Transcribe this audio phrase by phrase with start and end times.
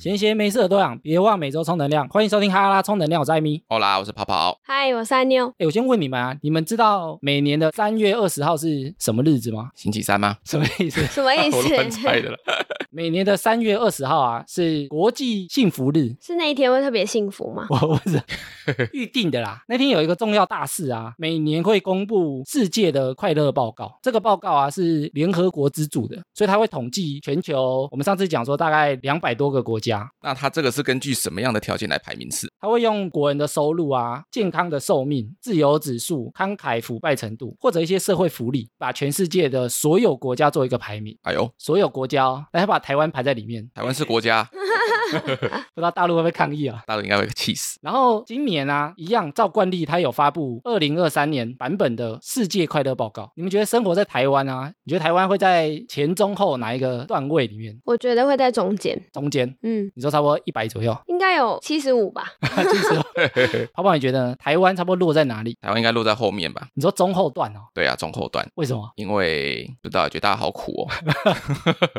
[0.00, 2.08] 闲闲没事的多养，别忘每周充能量。
[2.08, 3.62] 欢迎收听哈拉充能量，我是艾米。
[3.68, 4.58] 好啦，我是泡泡。
[4.62, 5.46] 嗨，我是阿妞。
[5.58, 9.68] 哎，我先问你们啊，你们知道每年的三月二十号是什么日子吗？
[9.74, 10.38] 星期三吗？
[10.42, 11.04] 什么意思？
[11.12, 12.00] 什么意我乱思？
[12.00, 12.38] 猜的了。
[12.90, 16.16] 每年的三月二十号啊，是国际幸福日。
[16.18, 17.66] 是那一天会特别幸福吗？
[17.68, 18.20] 我不是
[18.94, 19.62] 预定的啦。
[19.68, 23.98] 那天有一个重要大事啊，每年会公布世界的快乐报告。
[24.02, 27.86] 这个报告啊是联合国资助的，所以它会统计全球。
[27.92, 29.89] 我们上次讲说大概两百多个国家，
[30.22, 32.50] 那他这个是根据什么样的条件来排名次？
[32.60, 41.16] 他会用国人的收入啊、健康的寿命、自由指数、慷慨腐败程度，或者一些社会福利，把全世界的所有国家做一个排名。
[41.22, 44.48] 哎呦，所有国家、哦，来把台湾排在里面，台湾是国家，
[45.74, 46.82] 不知道大陆会不会抗议啊？
[46.86, 47.78] 大陆应该会气死。
[47.82, 53.30] 然后今年啊，一样照惯例，它有发布二零二三年版本的世界快乐报告。
[53.36, 54.72] 你们觉得生活在台湾啊？
[54.84, 57.78] 你觉得台湾会在前中后哪一个段位里面？
[57.84, 59.00] 我觉得会在中间。
[59.12, 59.48] 中间？
[59.62, 60.96] 嗯，你说差不多一百左右？
[61.06, 62.24] 应该有七十五吧。
[62.70, 63.02] 七十五，
[63.74, 65.56] 泡泡你觉得呢台湾差不多落在哪里？
[65.60, 66.68] 台湾应该落在后面吧？
[66.74, 67.60] 你说中后段哦？
[67.74, 68.46] 对啊，中后段。
[68.54, 68.90] 为什么？
[68.96, 70.88] 因为不知道，觉得大家好苦哦。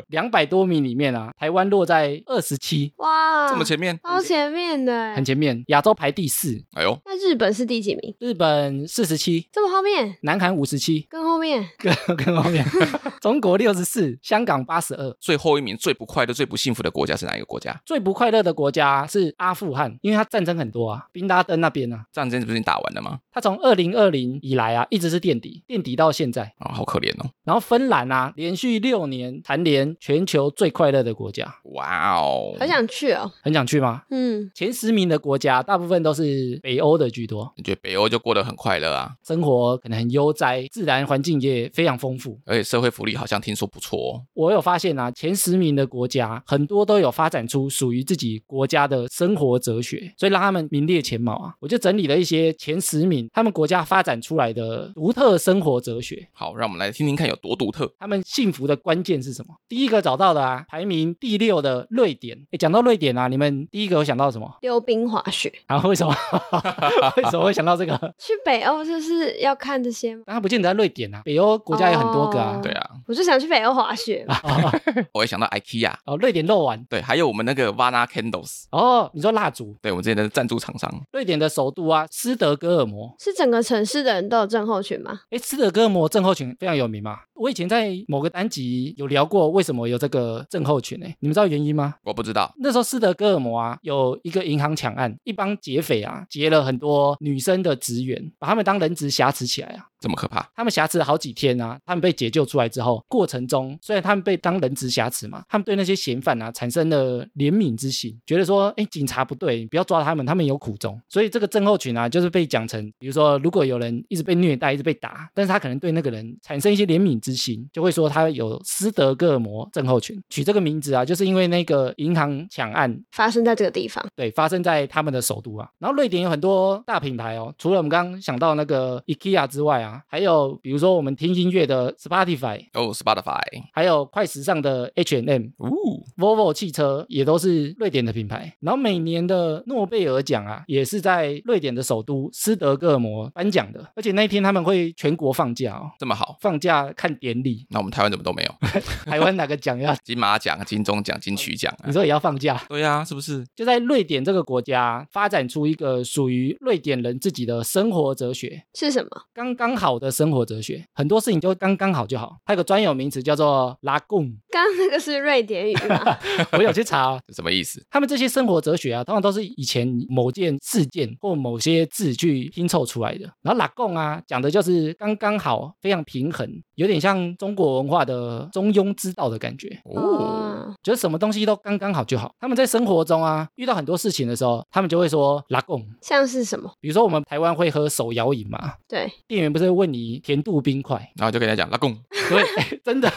[0.09, 3.99] 两百多米里面啊，台湾落在二十七，哇，这么前面？
[4.03, 5.25] 超前面的很。
[5.25, 8.13] 前面，亚洲排第四，哎呦，那日本是第几名？
[8.19, 11.65] 日本四十七，这么后面，南韩五十七，更后面。
[11.77, 12.65] 更 更后面，
[13.21, 15.11] 中国六十四，香港八十二。
[15.21, 17.79] 最后一名最不快乐、最不幸福的国家是哪一个国家？
[17.85, 23.19] 最不快乐的国家是阿富汗，因为它战争很多啊，宾拉登那边啊，战争不是已经打完了吗？
[23.31, 26.41] 它从二零二零以来啊，一直是垫底，垫底到现在。
[26.57, 27.29] 啊、好可怜哦。
[27.45, 33.31] 然后芬兰啊，连续六年蝉联全球最快乐的国家，哇哦，好想去哦。
[33.41, 34.03] 很想去吗？
[34.11, 39.13] 嗯，前十名的国家大部分都是北欧的居多，你觉得北欧就过得很快乐啊？
[39.25, 42.39] 生活可能很悠哉，自然环境也非常丰富。
[42.45, 44.21] 而且社会福利好像听说不错哦。
[44.33, 51.53] 我有发现啊，前十名的国家很多都有发展出属于自己国家的生活哲学，所以让他们名列前茅啊。
[51.59, 57.91] 我就整理了一些前十名他们国家发展出来的独特生活哲学，好，让我们来听听看有多独特。
[57.99, 59.55] 他们幸福的关键是什么？
[59.69, 62.37] 第一个找到的啊，排名第六的瑞典。
[62.51, 64.57] 诶，讲到瑞典啊，你们第一个有想到什么？
[64.61, 65.51] 溜冰滑雪。
[65.67, 66.13] 然后为什么？
[67.17, 67.97] 为什么会想到这个？
[68.17, 70.23] 去北欧就是要看这些吗？
[70.25, 72.57] 当然不见得在瑞典啊，北欧国家有很多个啊。
[72.57, 74.25] 哦对啊，我就想去北欧滑雪。
[75.13, 76.83] 我会想到 IKEA，哦，瑞典肉丸。
[76.89, 79.75] 对，还有我们那个 Vana Candles，哦，你说蜡烛？
[79.81, 80.91] 对我们之前的赞助厂商。
[81.11, 83.13] 瑞典的首都啊，斯德哥尔摩。
[83.19, 85.21] 是整个城市的人都有症候群吗？
[85.31, 87.19] 哎，斯德哥尔摩症候群非常有名嘛。
[87.35, 90.99] 我以前在某个单集有聊过，为什么有这个症候群？
[90.99, 91.95] 呢，你们知道原因吗？
[92.03, 99.90] 我不知道，那时候斯德哥尔摩啊，有一个银行抢案，一帮劫匪啊，劫了很多女生的职员，把他们当人质挟持起来啊。
[100.01, 100.45] 这么可怕。
[100.53, 110.99] 他们挟持了好几天啊，他们被解救出来之后，过程中虽然他们被当人质挟持嘛，他们对那些嫌犯啊产生了怜悯之心，觉得说，哎，警察不对，不要抓他们，他们有苦衷。
[111.07, 120.21] 所以这个症候群啊，就是被讲成，比如说，如果有人一直被虐待，一直被打，但是他可能对那个人产生一些怜悯之心，就会说他有斯德哥尔摩症候群。
[120.29, 124.05] 取这个名字啊，就是因为那个银行抢案发生在这个地方。
[124.15, 125.69] 对，发生在他们的首都啊。
[125.77, 133.41] 然后瑞典有很多大品牌哦，除了我们刚刚想到那个 IKEA 之外啊，还有比如说我们听音乐的 Spotify，哦，Spotify，
[133.73, 135.47] 还有快时尚的 H&M。
[135.57, 135.69] 哦
[136.17, 147.65] ，Volvo 汽车也都是瑞典的品牌，然后每年的诺贝尔奖啊，也是在瑞典的首都斯德哥尔摩颁奖的，而且那一天他们会全国放假哦，这么好，放假看典礼。
[147.69, 148.55] 那我们台湾怎么都没有？
[149.05, 149.95] 台湾哪个奖要？
[150.03, 151.91] 金马奖、金钟奖、金曲奖啊你？
[151.91, 152.61] 说也要放假？
[152.69, 153.45] 对呀、是不是？
[153.55, 159.09] 就在瑞典这个国家发展出一个属于瑞典人自己的生活哲学，是什么？
[159.33, 162.37] 刚刚好的生活哲学，很多事情就刚刚好就好。
[162.45, 165.99] 它有个专有名词叫做拉贡，刚刚那个是瑞典语吗？
[166.53, 167.83] 我有去查、哦，什么意思？
[167.89, 173.25] 他们这些生活哲学啊，通常都是以前某件事件或某些字去拼凑出来的。
[173.41, 176.47] 然后拉贡啊，讲的就是刚刚好，非常平衡，
[176.81, 182.33] 有点像中国文化的中庸之道的感觉，哦，觉得什么东西都刚刚好就好。
[182.39, 185.85] 他们在生活中啊，遇到很多事情的时候，他们就会说拉贡。
[186.01, 186.71] 像是什么？
[186.79, 192.43] 比如说我们台湾会喝手摇饮嘛，对，店员不是会问你甜度冰块，然后就跟人家讲拉贡，对，
[192.83, 193.07] 真的，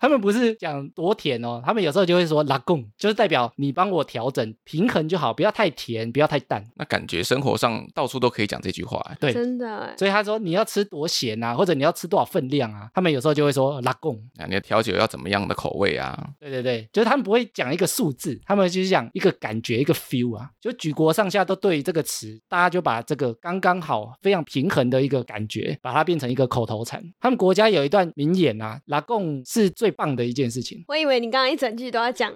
[0.00, 6.64] 他们不是讲多甜哦，他们有时候就会说拉贡，就是代表你帮我调整平衡就好，不要太甜，不要太淡。
[6.76, 9.16] 那感觉生活上到处都可以讲这句话、欸。
[9.20, 9.94] 对，真的哎。
[9.98, 14.16] 所以他说你要吃多咸啊，或者你要吃多少分量啊，他们有时候就会说拉贡。
[14.38, 16.18] 啊，你的调酒要怎么样的口味啊？
[16.38, 20.50] 对对对，就是他们不会讲一个数字，他们就是讲一个感觉，一个 feel 啊。
[20.60, 27.02] 就举国上下都对于这个词，大家就把这个刚刚好、非常平衡的一个感觉，把它变成一个口头禅。
[27.20, 30.84] 他们国家有一段名言啊，拉贡是最棒的一件事情。
[30.88, 32.32] 我以为你刚刚一整句都要讲，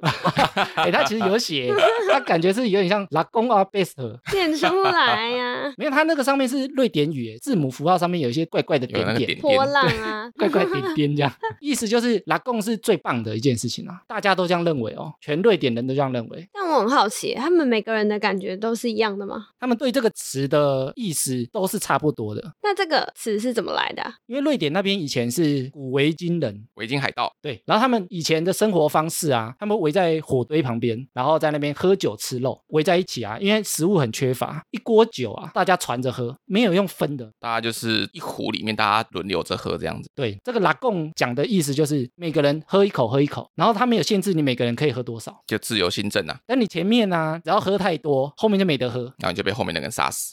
[0.75, 1.73] 哎，他其实有写，
[2.11, 3.95] 他感觉是有点像拉贡啊 best。
[4.33, 16.49] 念出来呀、没有，他那个上面是瑞典语，字母符号上面有一些怪怪的点点波浪啊， 怪怪点点这样， 意思就是拉贡是最棒的一件事情啊，大家都这样认为哦，全瑞典人都这样认为。
[16.53, 19.47] 但我很好奇，他们每个人的感觉都是一样的吗？
[19.61, 37.31] 他们对这个词的意思都是差不多的，那这个词是怎么来的啊、因为瑞典那边以前是古维京人，维京海盗，对，然后他们以前的生活方式啊，他们围在火堆旁边，然后在那边喝酒吃肉，围在一起啊，因为食物很缺乏，一锅酒啊，大家传着喝，没有用分的。
[37.39, 40.11] 大家就是一壶里面大家轮流着喝这样子。
[40.15, 50.33] 对，这个拉贡讲的意思就是每个人喝一口，喝一口，然后他没有限制你每个人可以喝多少，就自由新政啊，但你前面呢、只要喝太多，后面就没得喝，然后你就被后面那个人杀死。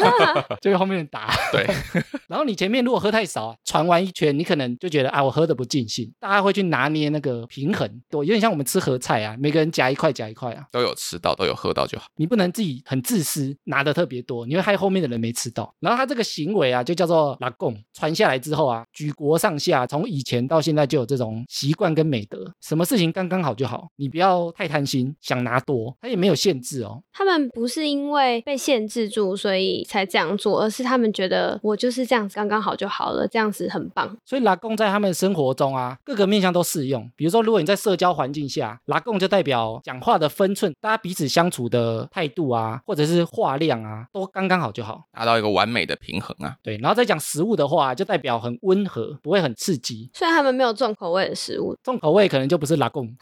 [0.60, 1.34] 就被后面人打。
[1.52, 1.66] 对，
[2.28, 12.06] 然后你前面如果喝太少，传完一圈，你可能就觉得啊，我喝的不尽兴，大家会去拿捏那个平衡，对，有点像我们吃合菜啊，每个人夹一块夹一块啊，都有吃到，都有喝到就好。
[12.16, 15.74] 你不能自己很自私，拿的特别多，你会害后面的人没吃到。
[15.80, 27.02] 然后他这个行为啊，就叫做拉贡，传下来之后啊，举国上下从以前到现在就有这种习惯跟美德，什么事情刚刚好就好，你不要太贪心，想拿多，他也没有限制哦。
[27.12, 34.16] 他们不是因为被限制住，所以才这样做，而是他们觉得我就是这样子刚刚好就好了，这样子很棒。
[34.24, 37.10] 所以拉贡在他们生活中啊，各个面向都适用。
[37.16, 45.04] 比如说，如果你在社交环境下，拉贡就代表讲话的分寸，大家彼此相处的态度啊，或者是话量啊，都刚刚好就好。
[45.12, 46.56] 达到一个完美的平衡啊。
[46.62, 50.10] 对，然后再讲食物的话，就代表很温和，不会很刺激。
[50.12, 53.14] 虽然他们没有重口味的食物，重口味可能就不是拉贡。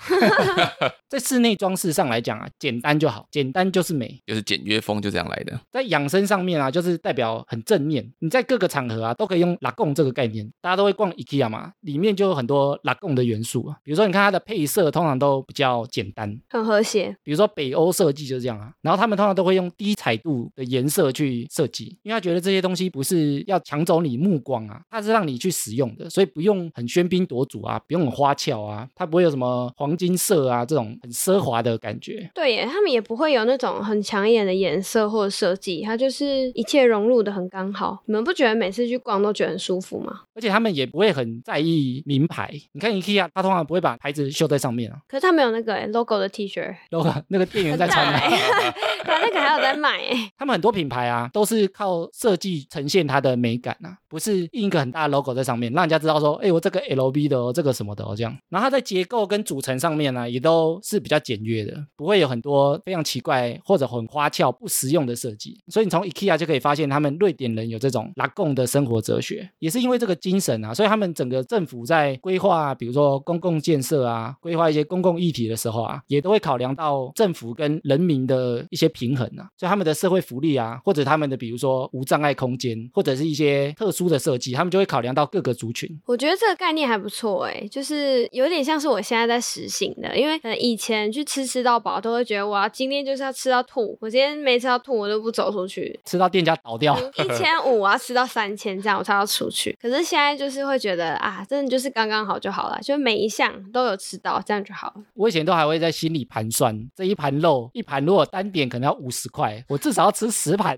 [1.09, 4.20] 在室内装饰上来讲啊，简单就好，简单就是美。
[4.26, 5.58] 就是简约风就这样来的。
[5.70, 8.12] 在养生上面啊，就是代表很正面。
[8.19, 10.50] 你在各个场合啊，都可以用拉贡这个概念。
[10.61, 13.76] 大家都会逛 IKEA 嘛，里面就有很多拉贡的元素啊。
[13.82, 17.17] 比如说，你看它的配色通常都比较简单，很和谐。
[17.23, 18.73] 比如说北欧设计就是这样啊。
[18.81, 32.22] 然后他们通常都会用低彩度的颜色去设计，因为他觉得这些东西不是要抢走你目光啊，它是让你去使用的，所以不用很喧宾夺主啊，不用很花俏啊，它不会有什么黄金色啊这种很奢华的感觉。
[32.35, 38.03] 对耶，他们也不会有那种很抢眼的颜色或者设计，它就是一切融入的很刚好。
[38.07, 40.21] 你们不觉得每次去逛都觉得很舒服吗？
[40.35, 42.51] 而且他们也不会很在意名牌。
[42.73, 48.19] 你看 IKEA，它通常不会把牌子绣在上面啊，可是他们有那个 logo 的 T 恤，，logo 那个店员在穿的。
[48.19, 48.75] 很大耶
[49.05, 50.31] 他那个还有在卖哎。
[50.37, 58.37] 他们很多品牌啊，都是靠设计呈现它的美感啊，不是印一个很大的 logo 在上面，让人家知道说，哎，我这个 LV 的哦，这个什么的哦，这样。
[58.49, 65.56] 然后它在结构跟组成上面呢、也都是比较简约的，不会有很多非常奇怪或者很花俏、不实用的设计。
[65.69, 85.88] 所以你从 IKEA 就可以发现，他们瑞典人有这种拉贡的生活哲学，也是因为这个精神啊，所以他们整个政府在规划，比如说公共建设啊，规划一些公共议题的时候啊，也都会考量到政府跟人民的一些平衡啊，所以他们的社会福利啊，或者他们的比如说无障碍空间，或者是一些特殊的设计，他们就会考量到各个族群。
[86.06, 99.77] 我觉得这个概念还不错哎，就是有点像是我现在在实行的，因为以前去吃吃到饱都会觉得我要今天就是要吃到吐，我今天没吃到吐我就不走出去，吃到店家倒掉，一千五我要吃到三千这样我才要出去。
[99.81, 104.95] 可是现在就是会觉得啊，真的就是刚刚好就好了，就每一项都有吃到，这样就好了。
[105.14, 110.76] 我以前都还会在心里盘算，这一盘肉一盘如果单点可能要五十块，我至少要吃十盘，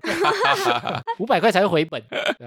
[1.19, 2.01] 五百块才会回本，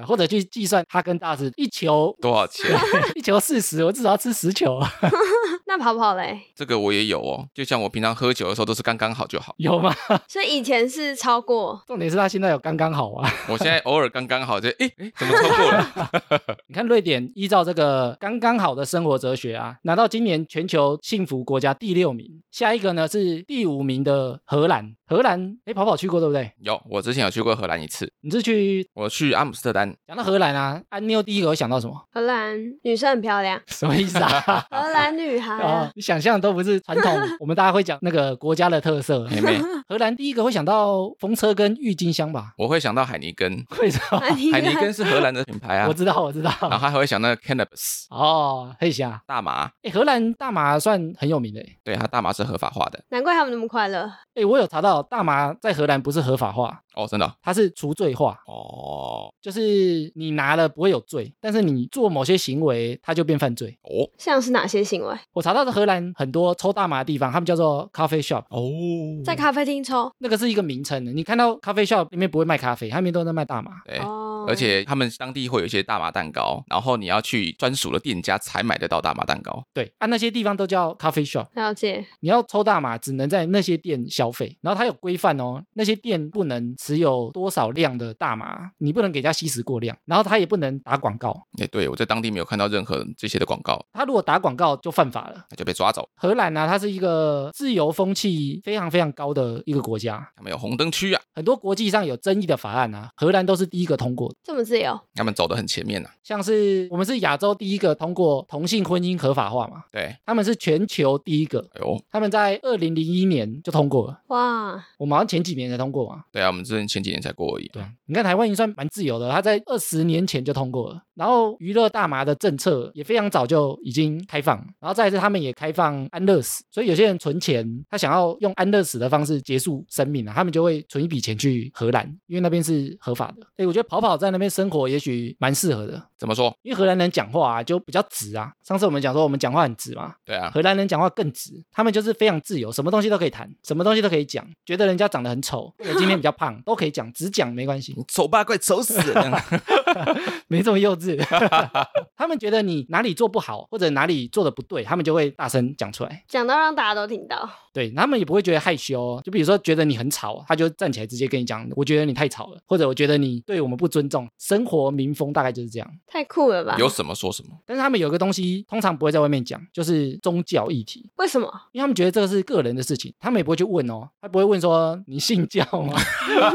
[0.06, 2.66] 或者去计算哈根达斯一球多少钱？
[3.14, 4.78] 一球四十，我至少要吃十球，
[5.68, 7.46] 那跑跑嘞，这个我也有哦。
[7.52, 9.94] 就像我平常喝酒的时候都是刚刚好就好，有吗？
[10.26, 13.30] 所以以前是超过，重点是他现在有刚刚好啊。
[13.50, 16.56] 我现在偶尔刚刚好就诶诶，怎么超过了？
[16.68, 24.94] 你看瑞典依照这个刚刚好的生活哲学啊，拿到今年全球幸福国家第六名，下一个呢是第五名的荷兰。
[25.06, 26.52] 荷兰，哎，跑跑去过对不对？
[26.60, 31.94] 有，我之前有去过荷兰一次，你是去我去阿姆斯特丹，讲到荷兰啊，安妞第一个会想到什么？
[32.12, 34.66] 荷兰女生很漂亮， 什么意思啊？
[34.70, 39.24] 荷兰女孩哦啊，，你 想象都不是传统， 我们大家会讲那个国家的特色。
[39.28, 42.52] 妹妹，荷兰第一个会想到风车跟郁金香吧？
[42.58, 44.18] 我会想到海尼根，为什么？
[44.52, 46.50] 海尼根是荷兰的品牌啊我，知道，我知道。
[46.62, 51.78] 然后还会想到 cannabis 哦，黑霞，大麻，哎，荷兰大麻算很有名的诶。
[51.84, 54.10] 对，它大麻是合法化的难怪他们那么快乐。
[54.34, 63.78] 哎，我有查到大麻在荷兰不是合法化，哦，真的哦它是除罪化，哦就是你拿了不会有罪，但是你做某些行为，它就变犯罪。
[63.82, 65.16] 哦像是哪些行为？
[65.32, 71.12] 我查到的荷兰很多抽大麻的地方，他们叫做 coffee shop，哦，在咖啡厅抽那个是一个名称的。
[71.12, 73.70] 你看到 coffee shop 里面不会卖咖啡，它里面都在卖大麻。
[73.86, 73.98] 对。
[73.98, 79.62] 哦，而且他们当地会有一些大麻蛋糕，然后你要去专属的店家才买得到大麻蛋糕。
[79.72, 81.46] 对，啊，那些地方都叫 coffee shop。
[81.54, 95.44] 了解你要抽大麻，只能在那些店消费，然后它有规范哦，那些店不能持有多少量的大麻，你不能给人家吸食过量，然后他也不能打广告，哎，对我在当地没有看到任何这些的广告，他如果打广告就犯法了。
[95.50, 96.08] 那就被抓走。
[96.14, 104.36] 荷兰呢、它是一个自由风气非常非常高的一个国家，他们有红灯区啊，很多国际上有争议的法案啊，荷兰都是第一个通过的。
[104.42, 106.14] 这么自由，他们走得很前面呐、啊。
[106.22, 116.24] 像是我们是亚洲第一个通过同性婚姻合法化嘛，对，他们是全球第一个，哎呦，他们在二零零一年就通过了，哇，我们好像前几年才通过嘛。
[116.32, 117.68] 对啊，我们之前几年才过而已。
[117.72, 121.02] 对，你看台湾已经算蛮自由的，他在二十年前就通过了。
[121.18, 133.44] 然后娱乐大麻的政策也非常早就已经开放，然后再来是他们也开放安乐死，所以有些人存钱，他想要用安乐死的方式结束生命啊，他们就会存一笔钱去荷兰，因为那边是合法的。
[133.56, 136.56] 哎，我觉得跑跑在那边生活也许蛮适合的，怎么说？
[136.62, 138.52] 因为荷兰人讲话啊就比较直啊。
[138.62, 147.96] 上次我们讲说我们讲话很直嘛，对啊，荷兰人讲话更直，他们就是非常自由，什么东西都可以谈，什么东西都可以讲，觉得人家长得很丑，或者今天比较胖都可以讲，只讲没关系。
[148.06, 149.42] 丑八怪，丑死了！
[150.46, 151.07] 没这么幼稚。
[152.16, 156.24] 他们觉得你哪里做不好，或者哪里做的不对，他们就会大声讲出来。
[156.28, 159.22] 讲到让大家都听到，对，他们也不会觉得害羞哦。
[159.24, 164.28] 就比如说觉得你很吵，他就站起来直接跟你讲，我觉得你太吵了，或者我觉得你对我们不尊重。
[164.38, 165.90] 生活民风大概就是这样。
[166.06, 166.76] 太酷了吧？
[166.78, 167.50] 有什么说什么。
[167.66, 171.48] 但是他们有个东西通常不会在外面讲，就是宗教议题，为什么？
[171.72, 175.94] 因为他们觉得这个是个人的事情，他们也不会去问哦，他不会问说你信教吗？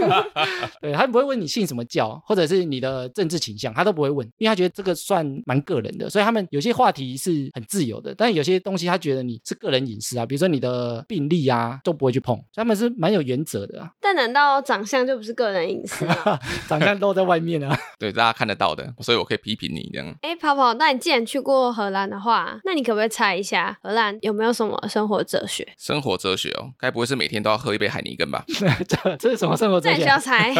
[0.81, 16.37] 对，他不会问你信什么教，或者是你的政治倾向，他都不会问，因为他觉得这个算蛮个人的，所以他们有些话题是很自由的，但有些东西他觉得你是个人隐私啊，比如说你的病历啊，都不会去碰，所以他们是蛮有原则的啊，但难道长相就不是个人隐私吗？
[16.67, 17.73] 长相都在外面啊。
[17.97, 20.13] 对，大家看得到的，所以我可以批评你这样。
[20.21, 25.65] 哎，跑跑，那你既然去过荷兰的话，那你可不可以猜一下荷兰有没有什么生活哲学？
[25.77, 28.43] 生活哲学哦，该不会是每天都要喝一杯海尼根吧？
[28.87, 30.09] 这这是什么生活哲学这你需？
[30.09, 30.53] 要猜。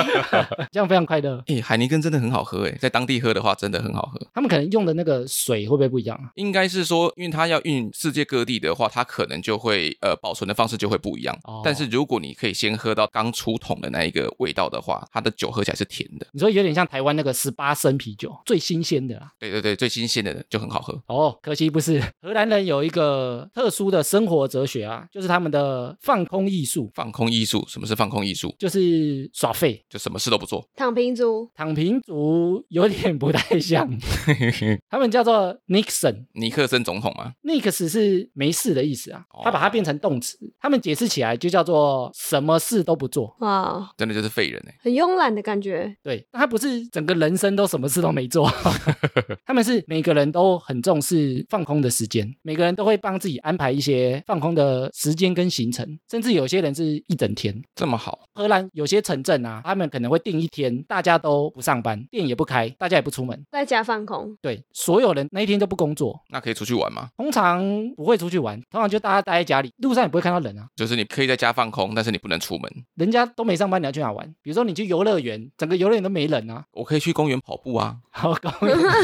[0.72, 1.44] 这样非常快乐。
[1.48, 4.22] 哎，海尼根真的很好喝哎，在当地喝的话真的很好喝。
[4.34, 6.32] 他们可能用的那个水会不会不一样啊？
[6.36, 11.36] 应该是说，因为它要运世界各地的话，它可能就会呃保存的方式就会不一样。
[11.46, 16.28] 哦但是如果你可以先喝到刚出桶的那一个味道的话，它的酒喝起来是甜的。
[16.32, 19.32] 你说有点像台湾那个十八升啤酒，最新鲜的啦。
[19.40, 21.02] 对对对，最新鲜的就很好喝。
[21.08, 22.02] 哦，可惜不是。
[22.22, 28.54] 荷兰人有一个特殊的生活哲学啊，就是他们的放空艺术，放空艺术，什么是放空艺术？
[28.60, 29.84] 就是耍废。
[29.90, 30.68] 就什么事都不做。
[30.76, 33.90] 躺平族，躺平族有点不太像，
[34.90, 36.26] 他们叫做 Nixon。
[36.34, 43.36] 尼克森总统吗，Nix 是没事的意思啊，他把它变成动词，他们解释起来就叫做什么事都不做。
[43.40, 44.76] 哇，真的就是废人哎。
[44.84, 45.96] 很慵懒的感觉。
[46.04, 48.52] 对，但他不是整个人生都什么事都没做，
[49.46, 57.54] 他们是每个人都很重视放空的时间，每个人都会帮自己安排一些放空的时间跟行程，甚至有些人是一整天。
[57.76, 67.10] 这么好，荷兰有些城镇啊，他们可能会定一天，大家都不上班，店也不开，大家也不出门，在家放空，对，所有人那一天都不工作，那可以出去玩吗？
[67.18, 67.64] 通常
[67.96, 72.72] 不会出去玩，通常就大家待在家里，路上也不会看到人啊，就是你可以在家放空，但是你不能出门。
[72.96, 74.26] 人家都没上班，你要去哪玩？
[74.42, 77.98] 比如说你去游乐园，整个游乐园都没人啊，我可以去公园跑步啊。
[78.16, 78.50] 好高，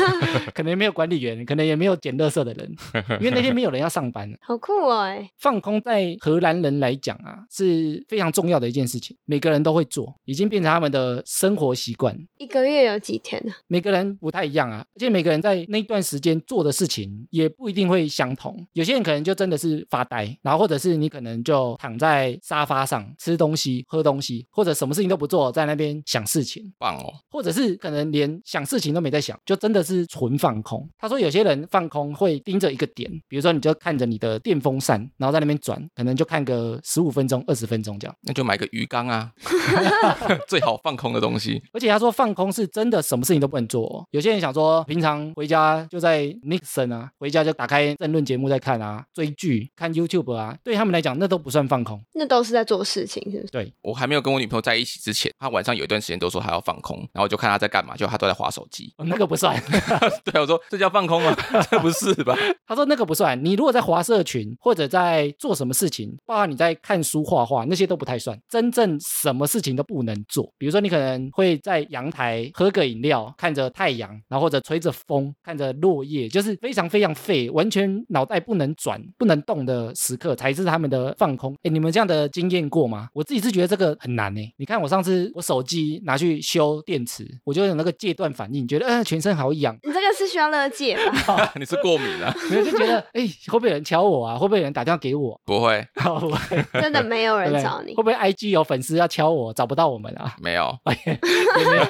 [0.53, 2.75] 可能也没有管理员，可能也没有捡垃圾的人，
[3.19, 4.29] 因为那天没有人要上班。
[4.41, 4.99] 好酷哦！
[5.01, 12.15] 哎，放空在荷兰人来讲啊，是非常重要的一件事情，每个人都会做，已经变成他们的生活习惯。
[12.37, 13.51] 一个月有几天呢？
[13.67, 18.55] 每个人不太一样啊，而且每个人在那段时间做的事情也不一定会相同。
[18.73, 30.87] 有些人可能就真的是发呆，然后或者是你可能就躺在沙发上吃东西、喝东西，或者什么事情都不做，在那边想事情，棒哦，或者是可能连想事情都没在想，就真的是纯放空。
[30.99, 38.15] 他说有些人放空会盯着一个点，比如说你就看着你的电风扇，然后在那边转，可能就看个十五分钟、二十分钟这样。
[38.21, 39.31] 那就买个鱼缸啊，
[40.47, 41.59] 最好放空的东西。
[41.73, 51.97] 而且他说放空是真的什么事情都不能做、哦，有有些人想说，平常回家就在 Nixon 啊，回家就打开政论节目在看啊，追剧、看 YouTube 啊，对他们来讲那都不算放空。
[52.13, 53.51] 那都是在做事情，是不是？
[53.53, 58.93] 对，我还没有跟我女朋友在一起之前，她晚上有一段时间都说她要放空，然后我就看她在干嘛，就她都在划手机。
[58.97, 59.57] 哦那个不算。
[60.25, 61.33] 对，我说这叫放空吗？
[61.71, 62.35] 这不是吧？
[62.67, 63.41] 他说那个不算。
[63.41, 68.37] 你如果在划社群或者在做什么事情，包括你在看书、画画，那些都不太算。
[68.49, 81.55] 真正什么事情都不能做，比如说你可能会在阳台喝个饮料，看着太阳，然后或者吹着风，看着落叶，就是非常非常废，完全脑袋不能转、不能动的时刻，才是他们的放空。
[81.63, 83.09] 哎，你们这样的经验过吗？
[83.13, 84.41] 我自己是觉得这个很难呢。
[84.57, 89.77] 你看我上次我手机拿去修电池，我就有那个戒断反应，觉得呃全身好痒。
[89.83, 91.51] 你这个是需要乐戒吧？
[91.59, 92.33] 你是过敏啊？
[92.49, 94.37] 没有就觉得，哎、会不会有人敲我啊？
[94.37, 95.39] 会不会有人打电话给我？
[95.45, 98.03] 不会， 不会真的没有人找你会。
[98.03, 100.35] 不会 IG 有粉丝要敲我，找不到我们啊？
[100.41, 100.75] 没有。
[100.85, 101.83] 也没有，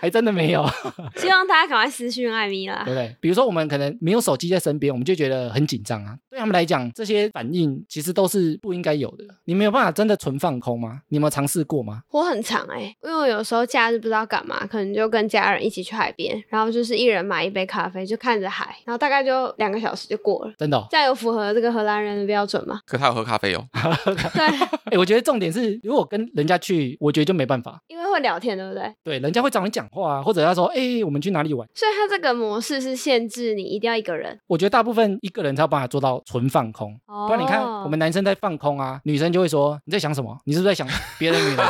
[0.00, 0.64] 还真的没有，
[1.16, 2.94] 希望大家赶快私讯艾米啦对。
[2.94, 3.16] 不对？
[3.20, 6.16] 比如说我们可能没有手机在身边，我们就觉得很紧张啊。
[6.30, 9.24] 对他们来讲，这些反应其实都是不应该有的。
[9.44, 11.00] 你没有办法真的纯放空吗？
[11.08, 12.02] 你有没有尝试过吗？
[12.10, 20.52] 我很长哎、因为我有时候假日不知道干嘛，可能就跟家人一起去海边，然后就是一人买一杯咖啡，就看着海，然后大概就两个小时就过了。
[20.58, 20.86] 真的、哦？
[20.90, 22.80] 这样有符合这个荷兰人的标准吗？
[22.86, 23.64] 可他有喝咖啡哦。
[24.34, 24.44] 对，
[24.86, 27.80] 哎、我觉得重点是，如果跟人家去，我觉得就没办法。
[27.88, 28.92] 因为会聊天，对不对？
[29.04, 31.66] 对，人家会找你讲话啊，或者他说，哎、我们去哪里玩？
[31.74, 34.38] 所以它这个模式是限制你一定要一个人。
[34.46, 36.94] 我觉得大部分一个人才有办法做到纯放空。
[37.06, 40.36] 哦不然你看，我们男生在放空啊，女生就会说你在想什么？
[40.44, 40.86] 你是不是在想
[41.18, 41.56] 别的女人？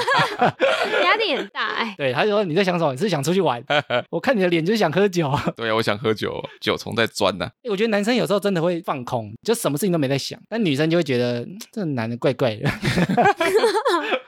[1.14, 2.92] 压力很大哎、对，他就说你在想什么？
[2.92, 3.62] 你是想出去玩？
[4.10, 5.30] 我看你的脸就是想喝酒。
[5.56, 12.68] 对啊，我想喝酒，酒虫在钻呢、 欸我觉得男生有时候真的会放空，就什么事情都没在想，但女生就会觉得嗯 这男的怪怪的。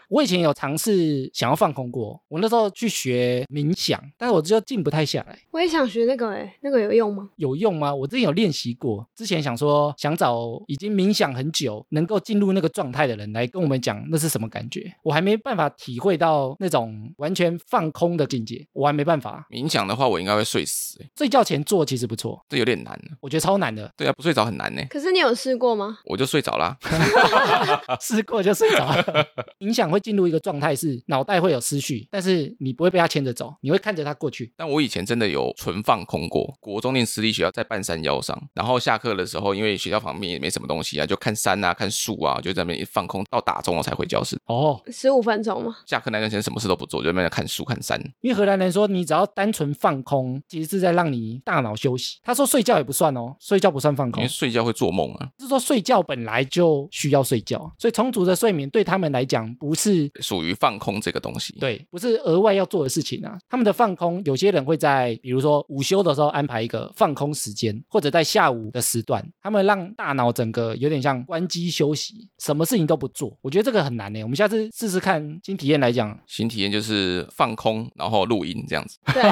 [0.08, 5.36] 我以前有尝试想要放空过，我那时候去学冥想，但是我就静不太下来。
[5.50, 7.28] 我也想学那个哎、那个有用吗？
[7.36, 7.92] 有用吗？
[7.92, 14.92] 我之前有练习过，之前想说想找已经冥想很久，能够进入那个状态的人来跟我们讲那是什么感觉。
[15.02, 16.75] 我还没办法体会到那种
[17.18, 19.46] 完全放空的境界，我还没办法。
[19.50, 23.16] 冥想的话，我应该会睡死、欸，睡觉前做其实不错，这有点难呢。
[23.20, 24.82] 我觉得超难的，对啊，不睡着很难呢。
[24.90, 25.98] 可是你有试过吗？
[26.04, 26.76] 我就睡着啦。
[28.00, 29.26] 试过就睡着了。
[29.58, 34.52] 冥想会进入一个状态是脑袋会有思绪，但是你不会被它牵着走，你会看着它过去。
[34.56, 36.56] 但我以前真的有纯放空过。
[36.60, 44.38] 国中念私立学校，在半山腰上，然后下课的时候，因为学校旁边也没什么东西啊，就看山啊、看树啊，就在那边一放空到打钟我才回教室。
[44.46, 45.76] 哦，十五分钟吗？
[45.86, 48.00] 下课那段时间什么事都不做，就在那边看书看山。
[48.20, 52.18] 因为荷兰人说，你只要单纯放空，其实是在让你大脑休息。
[52.22, 61.54] 他说睡觉也不算哦，睡觉不算放空因为，睡觉会做梦啊，是说睡觉本来就需要睡觉，所以充足的睡眠对他们来讲不是属于放空这个东西。
[61.58, 63.38] 对，不是额外要做的事情啊。
[63.48, 73.36] 他们的放空，有些人会在比如说午休的时候安排一个放空时间，或者在下午的时段，他们让大脑整个有点像关机休息，什么事情都不做。
[73.42, 74.22] 我觉得这个很难呢。
[74.22, 79.22] 我们下次试试看，新体验来讲，新体验就是放空，然后录音这样子，对，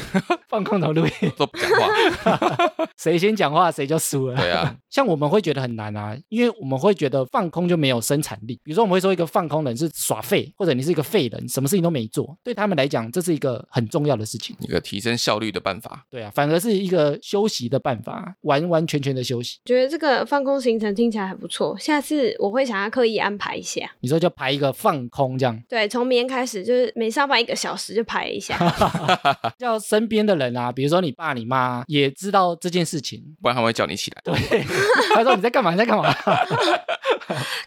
[0.48, 2.86] 放空头录音，都不讲话。
[2.96, 4.36] 谁先讲话谁就输了。
[4.36, 8.60] 对啊， 像我们会觉得很难啊，因为我们会觉得放空就没有生产力。
[8.62, 14.54] 比如说，我们会说一个放空人是耍废，或者你是一个废人，什么事情都没做，对他们来讲，这是一个很重要的事情。
[14.60, 16.04] 一个提升效率的办法。
[16.10, 19.58] 对啊，反而是一个休息的办法，完完全全的休息。
[19.64, 23.90] 觉得这个放空行程听起来还不错，下次我会想要刻意安排一下。
[24.00, 28.56] 你说就排一个放空这样，对，从明天开始就是每上班一个小时就排一下。
[29.58, 34.20] 叫身边的人啊，比如说你爸你妈也知道这件事情，不然他们会叫你起来。
[34.24, 34.64] 对，
[35.14, 35.70] 他说你在干嘛？
[35.70, 36.12] 你在干嘛？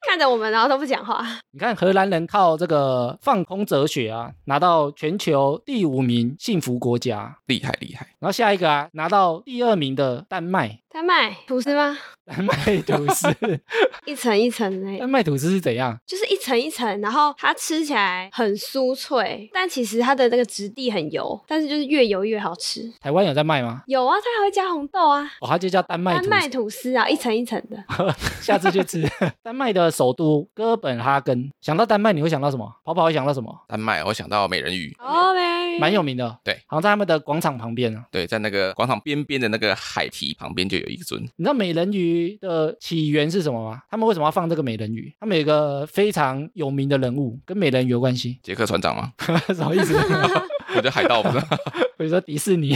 [0.07, 1.25] 看着我们，然后都不讲话。
[1.51, 7.37] 你看荷兰人靠这个放空哲学啊，拿到全球第五名幸福国家。
[7.45, 11.97] 厉害厉害，然后下一个啊，拿到第二名的丹麦，丹麦吐司吗？
[12.23, 12.53] 丹麦
[12.83, 13.27] 吐司，
[14.05, 15.97] 一层一层的丹麦吐司是怎样？
[16.05, 22.89] 就是一层一层，然后它吃起来很酥脆，但其实它的那个质地很油，但是就是越油越好吃。
[23.01, 23.81] 台湾有在卖吗？
[23.87, 26.13] 有啊，它还会加红豆啊，哦，它就叫丹麦。
[26.13, 27.83] 丹麦吐司啊，一层一层的。
[28.39, 29.03] 下次去吃。
[29.41, 32.71] 丹麦的首都哥本哈根，想到丹麦你会想到什么？
[32.85, 33.53] 跑跑会想到什么？
[33.67, 38.05] 丹麦我想到美人鱼，哦嘞，蛮有名的，对，好像在他们的广场旁边啊。
[38.11, 43.81] 对，在那个广场边边的那个海堤旁边就有一尊，你知道美人鱼的起源是什么吗？
[43.89, 45.13] 他们为什么要放这个美人鱼？
[45.19, 49.13] 他们有一个非常有名的人物，跟美人鱼有关系，杰克船长吗？
[49.53, 49.95] 什么意思？
[50.75, 51.45] 我觉得海盗不是，
[51.97, 52.75] 比如说迪士尼，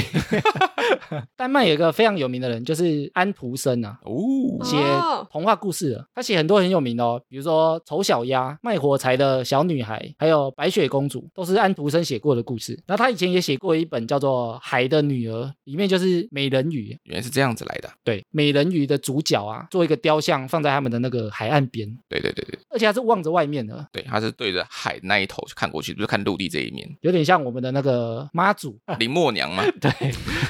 [1.35, 6.07] 丹麦有一个非常有名的人，就是安徒生啊，哦，写哦童话故事的。
[6.13, 12.77] 他写很多很有名的哦，比如说《丑小鸭》《卖火柴的小女孩》，还有《白雪公主》，都是安徒生写过的故事。
[12.85, 16.97] 然后他以前也写过一本叫做《海的女儿》，里面就是美人鱼。
[17.03, 17.93] 原来是这样子来的啊。
[18.03, 26.87] 对，美人鱼的主角啊，做一个雕像放在他们的那个海岸边，对对对对而且他是望着外面的，对，他是对着海那一头去看过去，不是看陆地这一面。
[27.01, 29.91] 有点像我们的那个妈祖，林默娘嘛，对，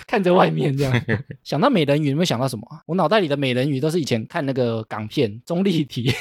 [0.08, 1.02] 看着外面这样。
[1.44, 2.82] 想到美人鱼，有没有想到什么啊？
[2.86, 6.12] 我脑袋里的美人鱼都是以前看那个港片中立体，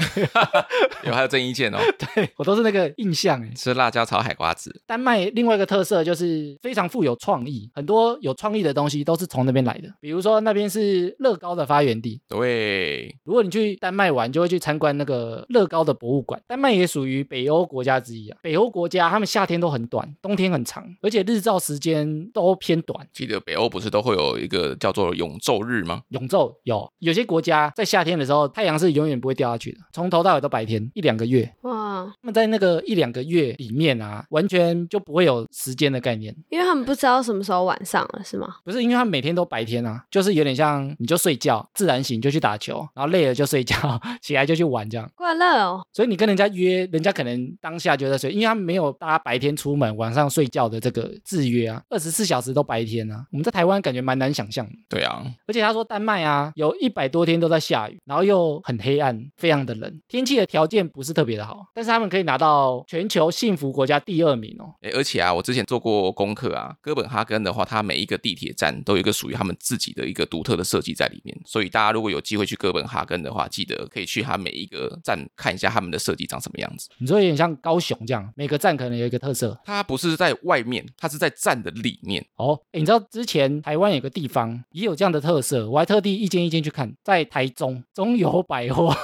[1.05, 1.79] 有还有郑伊健哦，
[2.15, 3.51] 对我都是那个印象哎。
[3.55, 4.83] 吃辣椒炒海瓜子。
[4.87, 9.93] 丹麦另外一个特色就是非常富有创意，很多有创意的东西都是从那边来的。
[10.01, 16.41] 比如说那边是乐高的发源地，对，如果你去丹麦玩，就会去参观那个乐高的博物馆。
[16.47, 18.39] 丹麦也属于北欧国家之一啊。
[18.43, 23.07] 北欧国家他们夏天都很短，冬天很长，而且日照时间都偏短。
[23.13, 26.03] 记得北欧不是都会有一个叫做永昼日吗？
[26.11, 31.51] 永昼有有些国家在夏天的时候，太阳是永远不会掉下去的，从头到尾都白天，一两个月。
[31.63, 36.37] 哇，他们在那个一两个月里面啊，完全就不会有时间的概念。
[36.51, 38.57] 因为他们不知道什么时候晚上了，是吗？
[38.65, 45.11] 不是因为他们每天都白天啊，就是有点像你就睡觉，自然醒就去打球，然后累了就睡觉，起来就去玩这样。
[45.17, 53.25] 怪乐哦，所以你跟人家约，人家可能当下就在睡，因为他们没有大家白天出门晚上睡觉的这个制约啊，二十四小时都白天啊。
[53.33, 54.73] 我们在台湾感觉蛮难想象的。
[54.89, 64.75] 对啊，而且他说丹麦啊，有一百多天都在下雨，然后又很黑暗，非常的冷，天气的条件不是特别的好，但是他们可以拿到全球幸福国家第二名哦。
[64.83, 76.89] 诶而且啊，我之前做过功课啊，哥本哈根的话，它每一个地铁站都有一个属于他们自己的一个独特的设计在里面，所以大家如果有机会去哥本哈根的话，记得可以去它每一个站看一下他们的设计长什么样子。
[76.99, 82.25] 你说有点像高雄这样，每个站可能有一个特色它不是在外面，它是在站的里面。
[82.37, 82.59] 哦。
[82.73, 88.95] 诶你知道之前台湾有个地方也有这样的特色，我还特地一间一间去看，在台中中友百货。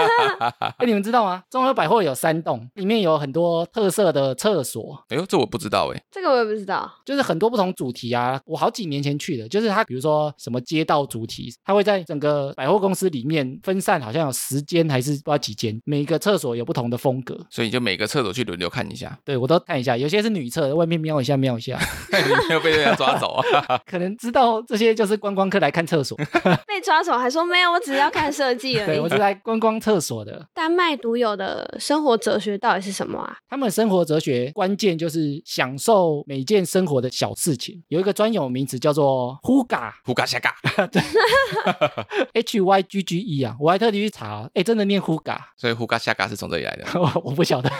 [0.78, 1.42] 哎，你们知道吗？
[1.50, 6.02] 中友百货有三栋，里面有很多特色的厕所，哎呦，这我不知道哎。
[6.10, 6.90] 这个我也不知道。
[7.04, 8.40] 就是很多不同主题啊。
[8.46, 17.38] 我好几年前去的，就是它，比如说什么街道主题，它会在整个百货公司里面分散，好像有十间还是不知道几间，每一个厕所有不同的风格。
[17.50, 21.78] 所以你就每个厕所去轮流看一下，对我都看一下，有些是女厕，外面瞄一下瞄一下，
[22.12, 23.80] 你没有被人家抓走啊？
[23.86, 26.16] 可能知道这些就是观光客来看厕所。
[26.66, 29.10] 被抓走还说没有，我只是要看设计而对我已。
[29.10, 30.46] 是来观光厕所的。
[30.54, 33.36] 丹麦独有的生活哲学到底是什么啊？
[33.48, 39.90] 他们生活哲学关键就是享受每件生活的小事情，有一个专有名词叫做 “huga”。
[40.04, 40.54] 呼嘎下嘎，
[42.34, 46.84] H Y G G E 啊，我还特地去查，哎，真的念 Huga，所以呼嘎下嘎是从这里来的。
[47.00, 47.70] 我 我不晓得，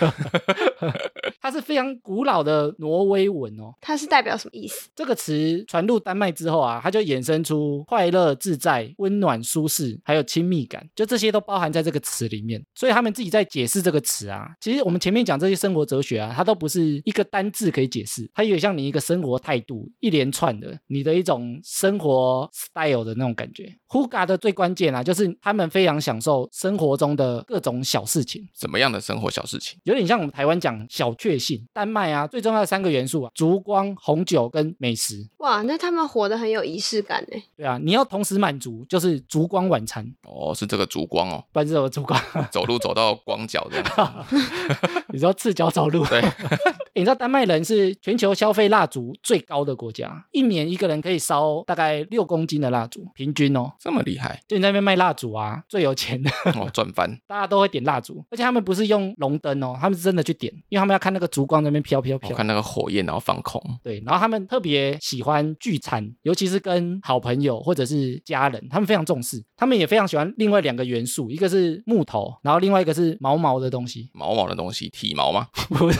[1.40, 3.72] 它是非常古老的挪威文哦。
[3.80, 4.88] 它是代表什么意思？
[4.94, 12.62] 这个词传入丹麦之后啊，它就衍生出快乐、自在、温暖、舒适，还有亲密感，就这些都包含在这个词里面。
[12.74, 23.72] 所以他们自己在解释这个词啊，其实我们前面讲这些生活哲学啊，它都不是一个单字可以解释，它有点像你一个生活态度，一连串的你的一种生活 style 的那种感觉。
[23.88, 28.46] Huga 的最关键啊，就是他们非常享受生活中的各种小事情。
[28.54, 29.78] 什么样的生活小事情？
[29.84, 31.66] 有点像我们台湾讲小确幸。
[31.72, 35.28] 丹麦啊，最重要的三个元素啊，烛光、红酒跟美食。
[35.38, 37.42] 哇，那他们活得很有仪式感呢。
[37.56, 42.20] 对啊，你要同时满足，就是烛光晚餐，哦，是这个烛光哦，不然是什么烛光？
[42.50, 44.26] 走路走到光脚这样。
[45.12, 46.04] 你说赤脚走路？
[46.06, 46.22] 对，
[46.94, 53.72] 你知道丹麦人是全球消费蜡烛最高的国家，一年一个人可以烧大概六公斤的蜡烛，平均哦。
[53.78, 57.18] 这么厉害就你在那边卖蜡烛啊，最有钱的，哦，赚翻。
[57.26, 62.30] 大家都会点蜡烛，而且他们不是用龙灯哦，他们是真的去点，因为他们要看那个烛光在那边飘飘飘。
[62.30, 63.60] 我看那个火焰，然后放空。
[63.82, 69.42] 对，然后他们特别喜欢聚餐，尤其是跟好朋友或者是家人，他们非常重视。
[69.56, 75.46] 他们也非常喜欢另外两个元素，一个是木头，然后另外一个是毛毛的东西，毛毛的东西，体毛吗？
[75.68, 75.98] 不 是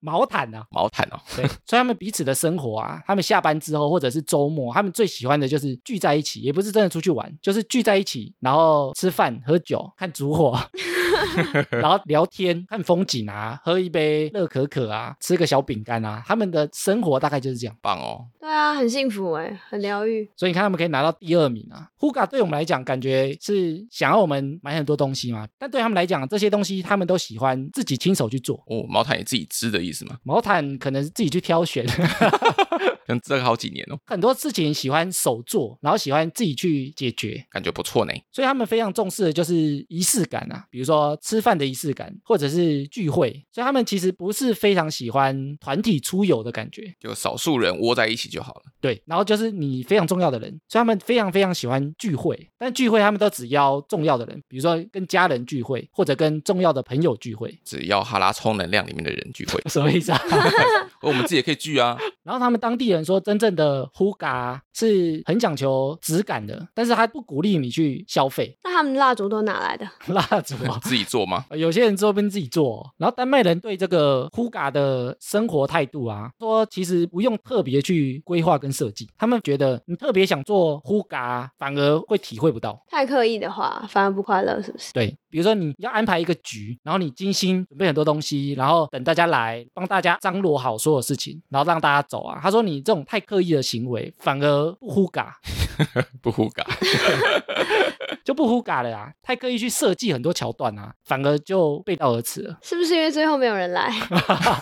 [0.00, 0.64] 毛毯啊。
[0.70, 10.58] 毛毯哦，对，所以他们彼此的生活啊，他们下班之后或者是周末，他们最喜欢的就是聚在一起，也不是真的出去玩，就是聚在一起，然后吃饭、喝酒、看烛火，
[11.80, 17.76] 然后聊天、看风景啊，喝一杯热可可啊，吃个小饼干啊，他们的生活大概就是这样。
[17.80, 18.26] 棒哦。
[18.40, 20.28] 对啊，很幸福哎，很疗愈。
[20.36, 21.88] 所以你看，他们可以拿到第二名啊。
[21.98, 28.56] Huga 对我们来讲，感觉是想要我们买很多东西嘛，但对他们来讲，这些东西他们都喜欢自己亲手去做。
[28.66, 30.16] 哦，毛毯也自己织的意思吗？
[30.22, 31.84] 毛毯可能是自己去挑选，
[33.06, 38.12] 像这个好几年哦，很多事情喜欢手做，然后喜欢自己去解决，感觉不错呢。
[38.32, 39.54] 所以他们非常重视的就是
[39.88, 43.30] 仪式感啊，比如说吃饭的仪式感，或者是聚会。
[43.52, 48.62] 所以他们其实不是非常喜欢团体出游的感觉，就少数人窝在一起就好了。
[48.80, 52.48] 对，然后就是你非常重要的人，所以他们非常非常喜欢聚会。
[52.58, 57.58] 但聚会他们都只邀重要的人，比如说跟家人聚会，或者跟重要的朋友聚会。
[57.64, 60.20] 只要哈拉充能量里面的人聚会， 什么意思啊？
[61.02, 61.98] 我们自己也可以聚啊。
[62.22, 69.86] 然后他们当地人说，真正的呼嘎是很讲求质感的，但是他不鼓励你去消费那他们蜡烛都哪来的？
[70.12, 70.78] 蜡烛啊。
[70.82, 71.44] 自己做吗？
[71.56, 82.80] 有些人周边自己做，然后丹麦人对这个呼嘎的生活态度啊，说其实不用特别去规划跟设计，他们觉得你特别想做呼嘎，反而会体会不到。
[82.88, 84.92] 太刻意的话，反而不快乐，是不是？
[84.92, 92.38] 对，比如说你要安排一个局，然后你精心准备很多东西，然后等大家来帮大家张罗好所有事情，然后让大家走啊。
[92.42, 95.38] 他说你这种太刻意的行为，反而不呼嘎，
[96.20, 96.64] 不呼嘎，
[98.24, 99.10] 就不呼嘎了啊。
[99.22, 103.90] 太刻意去设计很多桥段啊，反而就背道而驰了，是不是因为最后没有人来？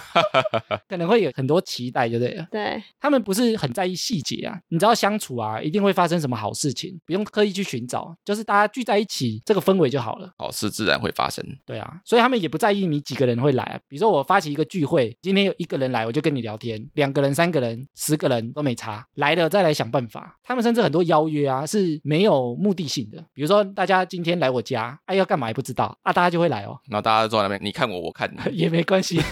[0.88, 2.47] 可能会有很多期待，就对了。
[2.51, 10.31] 对，他们不是很在意细节啊，你知道相处啊，一定会发生什么好事情，不用刻意去寻找，就是大家聚在一起，这个氛围就好了。
[10.38, 11.45] 好事自然会发生。
[11.67, 13.81] 对啊，所以他们也不在意你几个人会来啊。
[13.88, 20.38] 比如说我发起一个聚会，今天有一个人来，我就跟你聊天；两个人、三个人、十个人都没差，来了再来想办法。
[20.43, 29.21] 他们甚至很多邀约啊是没有目的性的，比如说大家今天来我家，哎、要干嘛也不知道啊，大家就会来哦，然后大家坐在那边，你看我，我看你， 也没关系。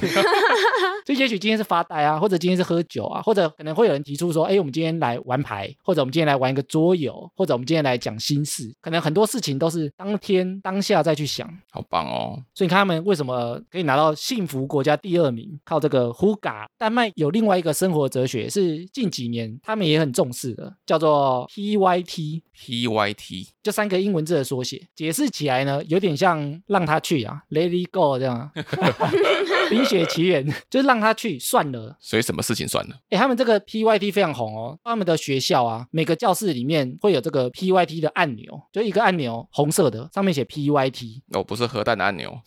[1.04, 11.48] 就也许今天是发呆啊，或者今天是喝酒啊，或者可能会有人提出说，哎，我们今天来玩牌，或者我们今天来玩一个桌游，或者我们今天来讲心事，可能很多事情都是当天当下再去想。
[11.70, 12.42] 好棒哦！
[12.54, 16.68] 所以你看他们为什么可以拿到幸福国家第二名，靠这个呼嘎。
[16.76, 28.50] 丹麦有另外一个生活哲学是近几年他们也很重视的，叫做 PYT，PYT 就三个英文字的缩写，解释起来呢有点像让他去啊，Let it go 这样啊，
[29.70, 31.96] 冰雪奇缘 就是让他去算了。
[32.00, 32.96] 所以什么事情算了？
[33.10, 42.38] 哎，他们这个 PYT 非常红哦，他们的学校啊，每个教室里面会有这个 PYT 的按钮，就一个按钮红色的，上面写 PYT，哦，不是核弹的按钮，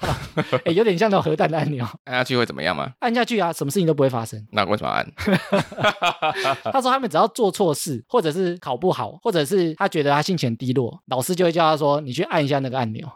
[0.64, 2.92] 哎，有点像那种核弹的按钮， 按下去会怎么样吗？
[3.00, 4.44] 按下去啊，什么事情都不会发生。
[4.52, 5.12] 那为什么要按？
[6.72, 13.08] 他说他们只要做错事，或者是考不好，或者是他觉得他心情低落，老师就会叫他说：“你去按一下那个按钮。”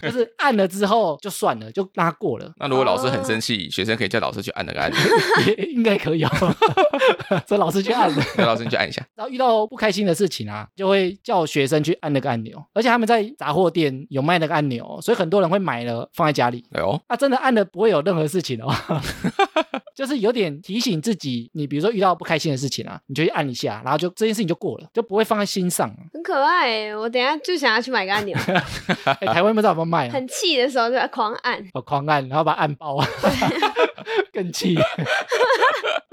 [0.02, 5.00] 就是按了之后就算了，就让他过了，那如果老师很生气，学生可以叫老师去按那个按钮，
[5.72, 6.30] 应该可以哦。
[7.46, 8.22] 所以老师去按了。
[8.36, 9.04] 叫老师你去按一下。
[9.14, 16.64] 然后遇到不开心的事情啊，就会叫学生去按那个按钮，而且他们在杂货店有卖那个按钮，所以很多人会买了放在家里。
[16.72, 18.72] 哎呦，啊，真的按了不会有任何事情哦，
[19.98, 25.92] 就是有点提醒自己，你比如说遇到不开心的事情啊，你就去按一下，然后就这件事情就过了，就不会放在心上。
[26.14, 26.96] 很可爱耶。
[26.96, 28.38] 我等下就想要去买个按钮，
[29.04, 30.12] 哎，台湾不知道有没有卖啊？
[30.14, 31.60] 很气的时候就要狂按。
[31.74, 32.96] 哦，狂按，然后把它按爆，
[34.38, 34.76] 更气。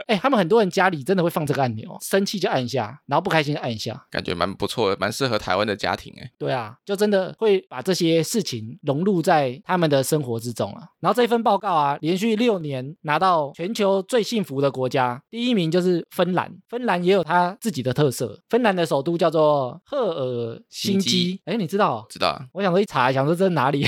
[0.07, 4.05] 哎、他们很多人家里真的会放这个按钮，生气就按一下，然后不开心就按一下。
[4.11, 6.31] 感觉蛮不错的，蛮适合台湾的家庭哎。
[6.38, 10.83] 对啊，就真的会把这些事情融入在他们的生活之中啊。
[10.99, 16.55] 然后这份报告啊，连续六年拿到全球最幸福的国家，第一名就是芬兰。
[16.69, 21.41] 芬兰也有它自己的特色，芬兰的首都叫做赫尔辛辛基基。
[21.45, 22.05] 哎，你知道哦？
[22.11, 23.88] 知道啊，我想说一查，想说这是哪里？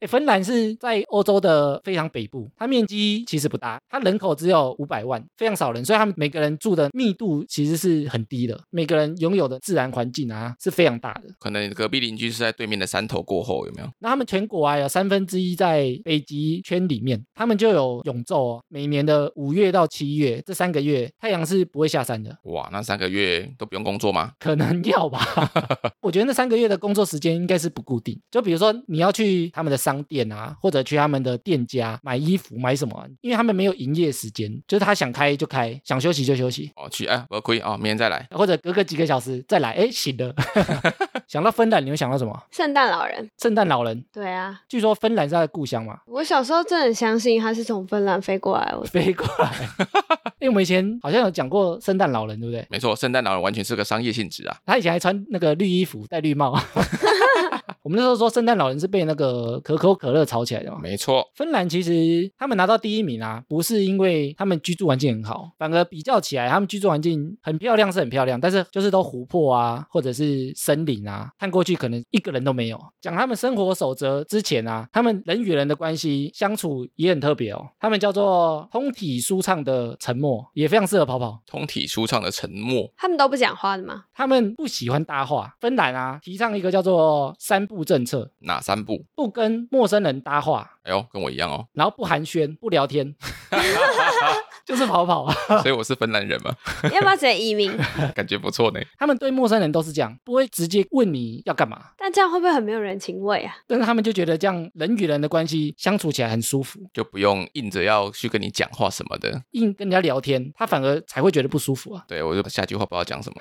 [0.00, 11.24] 欸 芬兰是在欧洲的非常北部，它面积其实不大，它人口只有五百万，非常少人，所以他们每个人住的密度其实是很低的，每个人拥有的自然环境啊是非常大的。
[11.38, 13.88] 可能隔壁邻居是在对面的山头过后，有没有？
[13.98, 22.34] 那他们全国啊有三分之一在北极圈里面，他们就有永昼哦，每年的五月到七月这三个月，太阳是不会下山的。
[22.44, 24.32] 哇，那三个月都不用工作吗？
[24.38, 25.20] 可能要吧，
[26.00, 28.18] 我觉得那三个月的工作时间应该是不固定。
[28.30, 38.26] 就比如说你要去他们的商店啊，或者去他们的店家买衣服、买什么啊，因为他们没有营业时间，就是他想开就开，想休息就休息，哦，去哎，我亏哦，明天再来。
[38.30, 40.34] 或者隔个几个小时再来，哎，醒了。
[41.28, 42.42] 想到芬兰，你会想到什么？
[42.50, 44.02] 圣诞老人，圣诞老人。
[44.10, 48.74] 对啊，据说芬兰是他的故乡嘛，我小时候真的很相信他是从芬兰飞过来。
[48.74, 49.52] 我飞过来。
[50.40, 52.66] 因为我们以前好像有讲过圣诞老人，对不对？
[52.70, 54.56] 没错，圣诞老人完全是个商业性质啊。
[54.64, 56.58] 他以前还穿那个绿衣服，戴绿帽。
[57.88, 60.78] 我我们那时候说圣诞老人是被那个可口可乐炒起来的嘛。
[60.82, 72.78] 没错，芬兰其实他们拿到第一名啊，不是因为他们居住环境很好，反而比较起来，他们居住环境很漂亮是很漂亮，但是就是都湖泊啊，或者是森林啊，看过去可能一个人都没有。
[73.00, 81.40] 讲他们生活守则之前啊，他们人与人的关系相处也很特别哦，他们叫做通体舒畅的沉默，也非常适合跑跑。
[81.46, 84.02] 通体舒畅的沉默，他们都不讲话的吗？
[84.12, 89.04] 他们不喜欢搭话，芬兰啊提倡一个叫做三不政策，哪三步？
[89.14, 93.14] 不跟陌生人搭话，哎呦，跟我一样哦， 然后不寒暄，不聊天，
[94.64, 95.34] 就是跑跑啊。
[95.62, 96.54] 所以我是芬兰人嘛，
[96.92, 97.72] 要不要直接移民？
[98.14, 98.80] 感觉不错呢。
[98.98, 103.56] 他们对陌生人都是这样，不会直接问你要干嘛，但这样会不会很没有人情味啊？
[103.66, 109.42] 但是他们就觉得这样人与人的关系相处起来很舒服，就不用硬着要去跟你讲话什么的。
[109.52, 112.04] 硬跟人家聊天，他反而才会觉得不舒服啊。
[112.06, 113.40] 对我就下句话不知道讲什么。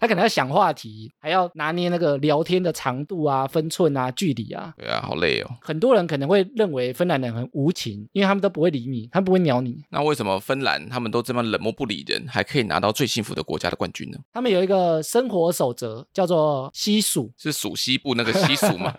[0.00, 4.74] 他可能要想话题，还要拿捏那个聊天的长度啊、分寸啊、距离啊。
[4.76, 5.50] 对啊，好累哦。
[5.60, 9.82] 很多人可能会认为芬兰人很无情，因为他们都不会理你，他们不会鸟你。
[9.90, 14.18] 那为什么芬兰他们都这么冷漠不理人，还可以拿到最幸福的国家的冠军呢？
[14.32, 18.94] 他们有一个生活守则，叫做西数，是属西部那个西属吗？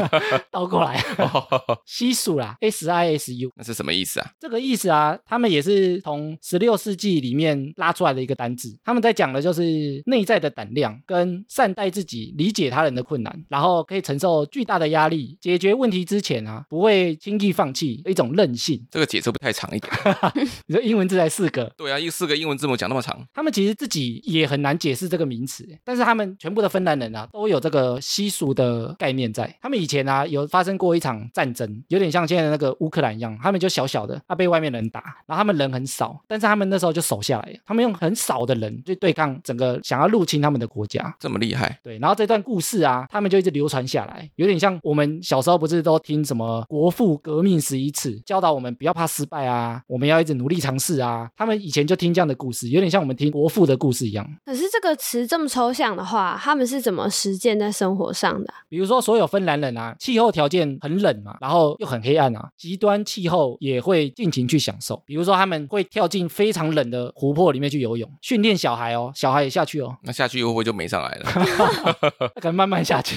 [0.50, 1.02] 倒过来
[1.84, 3.50] 西数啦，S I S U。
[3.56, 4.30] 那是什么意思啊？
[4.38, 8.78] 这个意思啊，他们也是从十六世纪里面拉出来的一个单字。
[8.84, 18.84] 他们在讲的就是内在的胆量，跟善待自己、理解他人的困难，然后可以承受巨大的压力，解决问题之前啊，不会轻易放弃，一种韧性。
[18.90, 19.92] 这个解释不太长一点。
[20.66, 29.54] 你说英文字才四个，对啊，一四个英文字母讲那么长，他们其实自己也很难解释这个名词，但是他们全部的芬兰人啊，都有这个习俗的概念在。
[29.60, 41.14] 他们以前啊，有发生过一场战争，有点像现在的那个乌克兰一样，他们就小小的，他被外面人打，然后他们人很少，但是他们那时候就守下来，他们用很少的人去对抗整个想要入侵他们的国家。
[41.18, 41.78] 这么厉害。
[41.82, 51.28] 对，然后这段故事啊，他们就一直流传下来，有点像我们小时候不是都听什么国父革命十一次，教导我们不要怕失败啊，我们要一直努力尝试啊。
[51.36, 54.24] 他们以前就听这样的故事，有点像我们听国父的故事一样。
[54.44, 58.62] 可是这个词这么抽象的话，他们是怎么实践在生活上的啊？
[58.68, 65.02] 比如说，所有芬兰人啊，气候条件很冷嘛，然后又很黑暗啊，极端气候也会尽情去享受。
[65.04, 71.30] 比如说，他们会跳进非常冷的湖泊里面去游泳，训练小孩哦，小孩也下去哦，那下去会不会就没上来了？
[72.40, 73.16] 可能慢慢下去，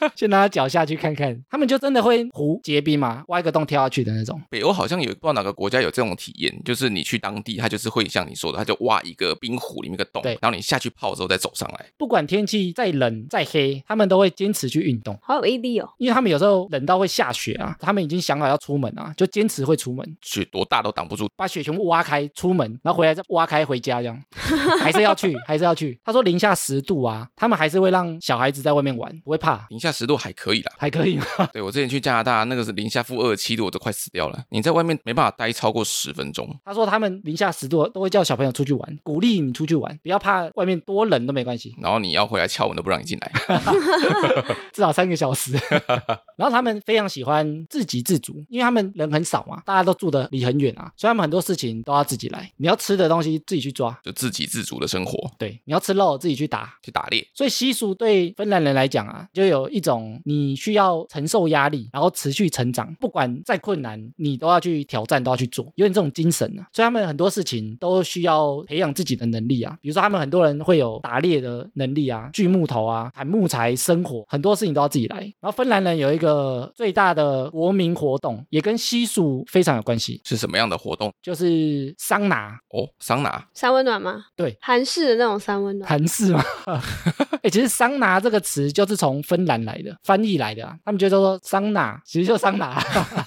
[0.16, 1.38] 先拿脚下去看看。
[1.50, 4.40] 他们就真的会湖结冰嘛，挖一个洞跳下去的那种。
[4.50, 11.86] 北欧好像有不知道哪个国家有这种体验，就是你去当地，他就是会像你说的，他就挖一个冰湖里面一个洞对，然后你下去泡之后再走上来。
[11.98, 15.18] 不管天气再冷再黑，他们都会坚持去运动。
[15.22, 15.88] 好有毅力哦！
[15.98, 21.28] 因为他们有时候冷到会下雪啊，他们已经想好要出门啊，就坚持会出门，雪多大都挡不住。
[21.36, 24.22] 把雪全部挖开出门，然后回来再挖开回家，这样
[24.80, 25.98] 还是要去，还是要去。
[26.04, 30.72] 他说零下十度啊，他们还是会让小孩子在外面玩，不会怕，零下十度还可以啦。
[30.78, 31.24] 还可以吗？
[31.52, 34.44] 对我之前去加拿大，那个是零下负二十七度，我都快死掉了。
[34.50, 36.48] 你在外面没办法待超过十分钟。
[36.64, 43.32] 他说他们零下十度都会叫小朋友出去玩，鼓励你出去玩，不要怕外面多冷都没关系， 然后你要回来敲门都不让你进来，
[44.72, 45.52] 至少三个小时。
[46.36, 52.50] 然后他们非常喜欢自给自足，因为他们人很少嘛，大家都住的离很远啊，所以他们很多事情都要自己来。
[52.56, 56.74] 你要吃的东西自己去抓，就自给自足的生活，对，你要吃肉自己去打。
[56.82, 57.26] 去打猎。
[57.34, 66.66] 所以习俗对芬兰人来讲啊，就有一种你需要承受压力，然后持续成长，不管再困难，你都要去挑战，都要去做，有点这种精神啊。
[66.72, 75.20] 所以他们很多事情都需要培养自己的能力啊，比如说他们很多人会有打猎的能力啊，锯木头啊，砍木材生火，很多事情都要自己来。
[75.40, 81.12] 然后芬兰人有一个最大的国民活动，也跟习俗非常有关系，是什么样的活动？
[81.22, 82.58] 就是桑拿。
[82.70, 83.44] 哦，桑拿。
[83.54, 84.24] 三温暖吗？
[84.36, 85.88] 对，韩式的那种三温暖。
[85.88, 86.42] 韩式吗？
[87.42, 90.76] 哎、 其实桑拿这个词就是从芬兰来的，翻译来的啊。
[90.84, 92.80] 他们觉得说桑拿 其实就桑拿。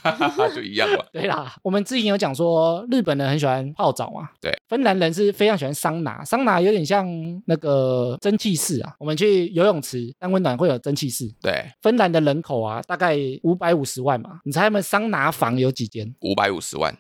[0.54, 1.06] 就一样吧。
[1.12, 7.08] 对啦，我们之前有讲说日本人很喜欢泡澡嘛，对，芬兰人是非常喜欢桑拿，桑拿有点像
[7.46, 8.94] 那个蒸汽室啊。
[9.00, 11.30] 我们去游泳池但温暖会有蒸汽室。
[11.42, 16.14] 对，芬兰的人口啊，大概五百五十万嘛，你猜他们桑拿房有几间？
[16.22, 16.96] 五百五十万，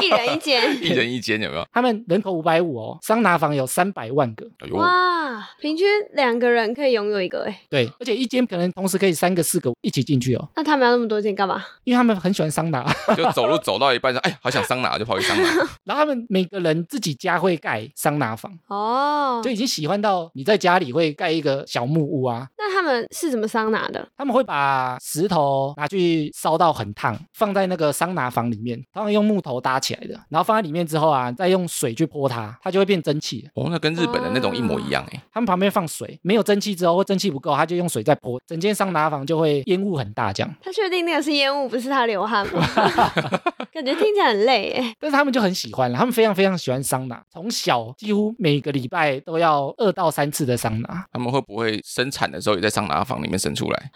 [0.00, 0.82] 一人一间。
[0.82, 1.66] 一人一间，有没有？
[1.72, 4.46] 他们人口五百五哦，桑拿房有三百万个。
[4.58, 11.64] 哎呦，哇，平均两个人可以拥有一个哎，对，而且一间可能同时可以三个四个一起进去哦，那他们要那么多间干嘛？
[11.84, 12.84] 因为他们很喜欢桑拿。
[13.16, 15.48] 就走路走到一半说，哎，好想桑拿，就跑去桑拿。
[15.84, 22.48] 然后他们每个人自己家会盖桑拿房，哦就，已经喜欢到你在家里会盖一个小木屋啊。
[22.58, 24.08] 那他他们是怎么桑拿的？
[24.16, 33.48] 他们会把石头拿去烧到很烫，放在那个桑拿房里面，他们用木头搭起来的，然后放在里面之后啊，再用水去泼它，它就会变蒸汽。
[33.54, 35.22] 哦，那跟日本的那种一模一样哎。
[35.32, 40.54] 他们旁边放水，没有蒸汽之后或蒸汽不够，他就用水再泼，整间桑拿房就会烟雾很大这样。
[40.62, 42.66] 他确定那个是烟雾，不是他流汗吗？
[43.72, 44.94] 感觉听起来很累哎。
[45.00, 51.06] 但是他们就很喜欢，他们非常非常喜欢桑拿，从小几乎每个礼拜都要二到三次的桑拿。
[51.12, 53.90] 他们会不会生产的时候也在桑拿房里面生出来？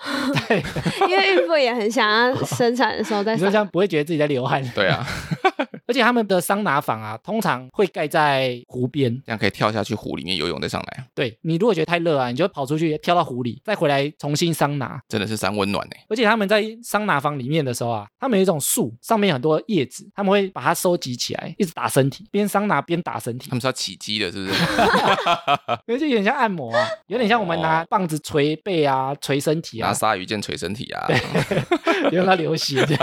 [0.49, 0.63] 对，
[1.09, 4.63] 因为孕妇也很想要生产的时候在桑你说这样不会觉得自己在流汗？
[4.75, 5.07] 对啊，
[5.87, 9.15] 而且他们的桑拿房啊，通常会盖在湖边。
[9.25, 15.01] 这样可以跳下去湖里面游泳再上来，对你如果觉得太热啊，你就跑出去跳到湖里，再回来重新桑拿。
[15.09, 15.97] 真的是三温暖呢。
[16.09, 24.63] 而且他们在桑拿房里面的时候啊，他们有一种树，上面有很多叶子，他们会把它收集起来，一直打身体，边桑拿边打身体他，们是要起鸡的，是不是？
[25.87, 31.21] 因为就有点像按摩啊， 有点像我们拿棒子捶背啊、捶身体啊拿，鲨鱼剑捶身体啊，对
[32.17, 32.85] 让它流血。
[32.87, 32.97] 对，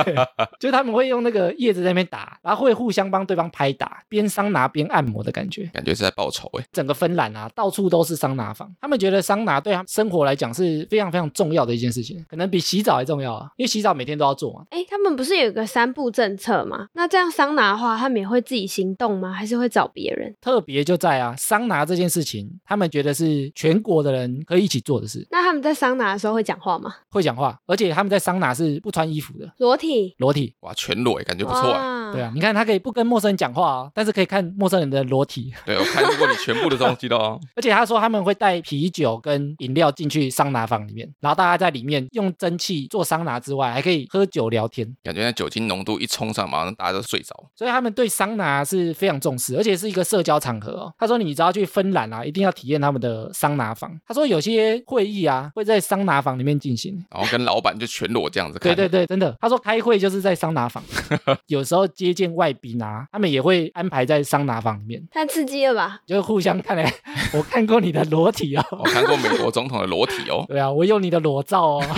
[0.60, 5.70] 就是他们会用那个叶子在那边打，然后会互相帮对方拍打，边桑拿边按摩的感觉。
[5.74, 6.66] 感觉是在报仇哎。
[6.72, 8.74] 整个芬兰啊，到处都是桑拿房。
[8.82, 14.64] 他们觉得桑拿对他们生活来讲是非常非常重要的一件事情，可能比洗澡还重要啊，因为洗澡每天都要做嘛。
[14.70, 16.88] 哎，他们不是有一个三步政策吗？
[16.94, 19.32] 那这样桑拿的话，他们也会自己行动吗？
[19.32, 20.36] 还是会找别人？
[20.42, 26.94] 特别就在啊，桑拿这件事情，他们觉得是全国的人可以一起做的事，那他们在桑拿的时候会讲话吗？
[27.10, 30.16] 会讲话，而且他们在桑拿是不穿衣服的，裸体？
[30.18, 30.56] 裸体。
[30.62, 32.12] 哇，全裸哎，感觉不错啊。
[32.12, 35.54] 对啊，，你看他可以不跟陌生人讲话哦，但是可以看陌生人的裸体。
[35.66, 37.40] 对，我看过你全部的东西的哦。
[37.56, 44.88] 而且他说他们会带啤酒跟饮料进去桑拿房里面，然后大家在里面用蒸汽做桑拿之外，还可以喝酒聊天。
[45.04, 47.34] 感觉那酒精浓度一冲上，马上大家都睡着。
[47.56, 50.94] 所以他们对桑拿是非常重视，而且是一个社交场合哦。
[50.98, 53.92] 他说你只要去芬兰啊，一定要体验他们的桑拿房。
[54.08, 57.04] 他说有些会议啊会在桑拿房里面进行。
[57.12, 58.76] 然后跟老板就全裸这样子看。
[58.76, 59.36] 对对对，真的。
[59.42, 60.84] 他说开会就是在桑拿房，
[61.48, 66.00] 有时候接见外宾啊，他们也会安排在桑拿房里面，太刺激了吧？
[66.06, 66.94] 就互相看来，
[67.34, 68.64] 我看过你的裸体哦。
[68.72, 70.46] 我看过美国总统的裸体哦。
[70.50, 71.84] 对啊，我有你的裸照哦。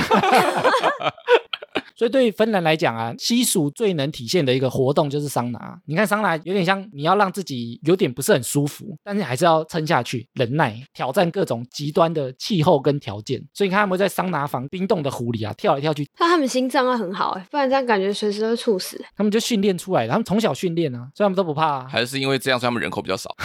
[1.96, 5.80] 所以对于芬兰来讲啊，西蜀最能体现的一个活动就是桑拿。
[5.86, 13.42] 你看桑拿有点像你要让自己有点不是很舒服，但是还是要撑下去，忍耐挑战各种极端的气候跟条件。
[13.54, 19.02] 所以你看他们在桑拿房冰冻的湖里啊跳来跳去，那他们心脏要很好哎，不然这样感觉随时都会猝死。
[19.16, 21.88] 他们就训练出来的，他们从小训练啊，所以他们都不怕、啊。
[21.90, 23.34] 还是因为这样，所以他们人口比较少。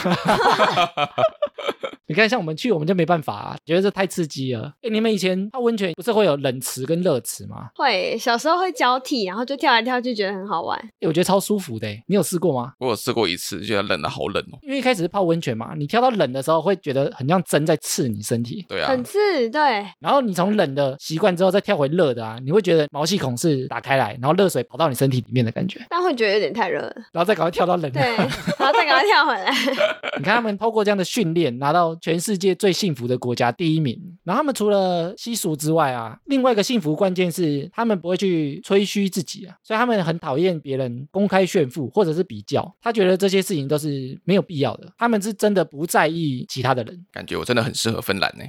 [2.11, 4.72] 你看，像我们去，我们就没办法啊，觉得这太刺激了。
[4.82, 7.68] 哎，你们以前泡温泉不是会有冷池跟热池吗？
[7.76, 10.76] 会小时候会交替，然后就跳来跳去，觉得很好玩。
[10.98, 12.02] 哎，我觉得超舒服的诶。
[12.08, 12.72] 你有试过吗？
[12.80, 14.58] 我有试过一次，觉得冷的好冷哦。
[14.62, 19.61] 因为一开始是泡温泉嘛，你跳到冷的时候会觉得很像针在刺你身体，对啊，很刺，对，
[20.00, 26.92] 然后你从冷的习惯之后再跳回热的啊，你会觉得毛细孔是打开来，然后热水跑到你身体里面的感觉，但会觉得有点太热了。
[27.12, 28.00] 然后再赶快跳到冷的。
[28.00, 28.16] 对，
[28.58, 29.54] 然后再赶快跳回来。
[30.18, 33.98] 你看他们透过这样的训练，拿到全世界最幸福的国家第一名。
[34.24, 44.92] 然后他们除了习俗之外啊，另外一个幸福关键是他们不会去吹嘘自己啊，所以他们很讨厌别人公开炫富或者是比较，他觉得这些事情都是没有必要的。
[44.98, 47.07] 他们是真的不在意其他的人。
[47.12, 48.44] 感觉我真的很适合芬兰呢。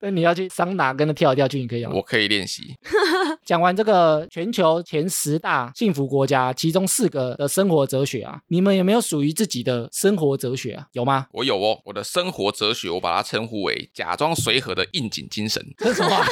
[0.00, 1.92] 那你要去桑拿跟他跳一跳去，你可以吗？
[1.94, 2.74] 我可以练习。
[3.44, 10.86] 讲完这个全球前十大幸福国家，其中四个的生活哲学啊，你们有没有属于自己的生活哲学啊？
[10.92, 11.26] 有吗？
[11.32, 15.64] 我有哦，我的生活哲学，我把它称呼为假装随和的应景精神。
[15.78, 16.24] 这是什么啊？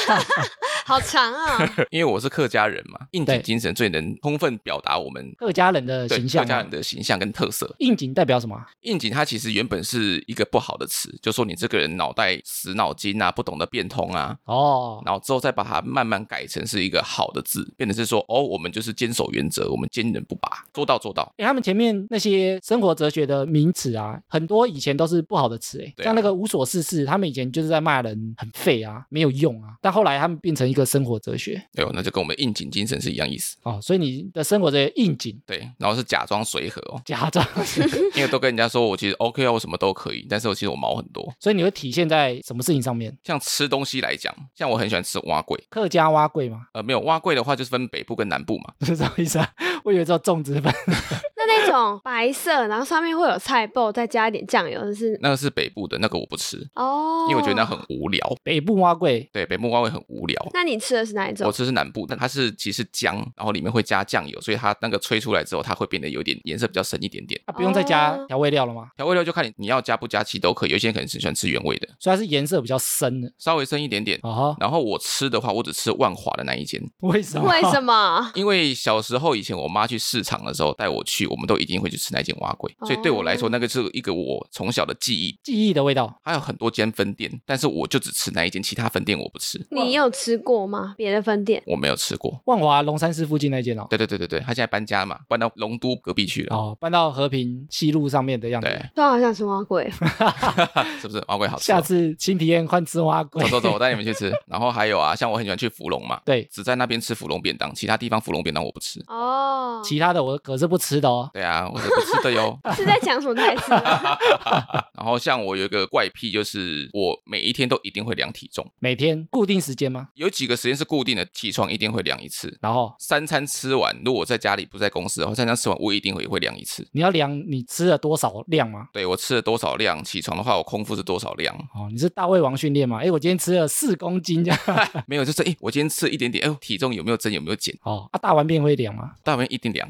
[0.87, 1.59] 好长啊！
[1.91, 7.75] 因为我是客家人嘛，应景精神最能充分表达我们客家人的形象吗客家人的形象跟特色。
[7.79, 8.67] 应景代表什么啊？
[8.83, 21.33] 应景它其实原本是一个不好的词，就说你这个人脑袋死脑筋啊，不懂得变通啊，哦，然后之后再把它慢慢改成是一个好的字，变成是说哦，我们就是坚守原则，我们坚韧不拔，做到做到。
[21.39, 33.57] 哎，他们前面那些生活哲学的名词啊，很多以前都是不好的词，哎，对啊像那个无所事事，他们以前就是在骂人很废啊，没有用啊，但后来他们变成一个生活哲学哎呦，那就跟我们应景精神是一样意思。
[33.62, 37.47] 哦，所以你的生活哲学应景，对，然后是假装随和哦，假装，
[38.16, 41.33] 因为都跟人家说我其实 OK 啊，我什么都可以，但是我其实我毛很多。
[41.39, 43.16] 所以你会体现在什么事情上面？
[43.22, 46.66] 像吃东西来讲，像我很喜欢吃蛙桂，客家蛙贵吗？
[46.72, 48.72] 呃，没有蛙桂的话就是分北部跟南部嘛。
[48.87, 49.49] 是这么意思啊？
[49.85, 50.72] 我以为叫粽子粉。
[51.47, 58.21] 那种白色，然后上面会有菜脯，再加一点酱油，就是那个是北部的，那个我不吃，哦，因为我觉得那很无聊。
[58.43, 60.47] 北部蛙贵对，北部蛙味很无聊。
[60.53, 61.53] 那你吃的是哪一种我？
[61.53, 67.41] 吃的是南部，但它是其实姜，然后里面会加酱油，所以它那个吹出来之后，它会变得有点颜色比较深一点点。
[67.47, 68.89] 啊，不用再加哦调味料了吗？
[68.97, 70.71] 调味料就看你你要加不加，其实都可以。
[70.71, 73.33] 有些人可能是喜欢吃原味的，所以它是颜色比较深的。
[73.39, 74.19] 稍微深一点点。
[74.23, 77.49] 哦，然后我吃的话，我只吃万华的那一间，为什么？
[77.49, 78.31] 为什么？
[78.35, 85.37] 因为小时候以前我妈去市场的时候带我去，我们都一定会去吃那间蛙柜，所以对我来说，哦那个是一个我从小的记忆。
[85.43, 86.16] 记忆的味道？
[86.22, 90.95] 还有很多间分店，但是我就只吃那一间，其他分店我不吃，你有吃过吗？
[90.97, 91.61] 别的分店？
[91.66, 92.41] 我没有吃过。
[92.45, 93.87] 万华龙山寺附近那间哦。
[93.91, 98.68] 对对对对对，他现在搬家嘛，搬到龙都隔壁去了，哦，搬到和平西路上面的样子。
[98.68, 99.91] 对，都好想吃蛙贵，
[101.03, 101.74] 是不是蛙柜好吃哦？
[101.74, 103.51] 下次新体验换吃蛙贵走。
[103.51, 104.32] 走走，我带你们去吃。
[104.47, 109.03] 然后还有啊，像我很喜欢去福隆嘛，对，只在那边吃福隆便当，其他地方福隆便当我不吃。
[109.09, 111.24] 哦，其他的我可是不吃的哦。
[111.33, 112.59] 对啊，我是不吃的哟。
[112.77, 113.72] 是在讲什么台词？
[114.97, 120.09] 然后像我有一个怪癖，就是我每一天都一定会量体重，每天固定时间吗？
[120.14, 122.57] 有几个时间是固定的，起床一定会量一次。
[122.61, 126.87] 然后三餐吃完，如果我在家里不在公司的话，三餐吃完我一定会会量一次。
[126.93, 128.89] 你要量你吃了多少量吗？
[128.93, 131.55] 对我吃了多少量，起床的话我空腹是多少量？
[131.75, 132.99] 哦，你是大胃王训练吗？
[133.03, 134.61] 哎，我今天吃了四公斤这样。
[135.07, 137.77] 没有，就是哎，我今天吃了一点点，哎呦，体重有没有增，有没有减？
[137.83, 139.12] 哦，啊，大完便会量吗？
[139.22, 139.89] 大完一定量，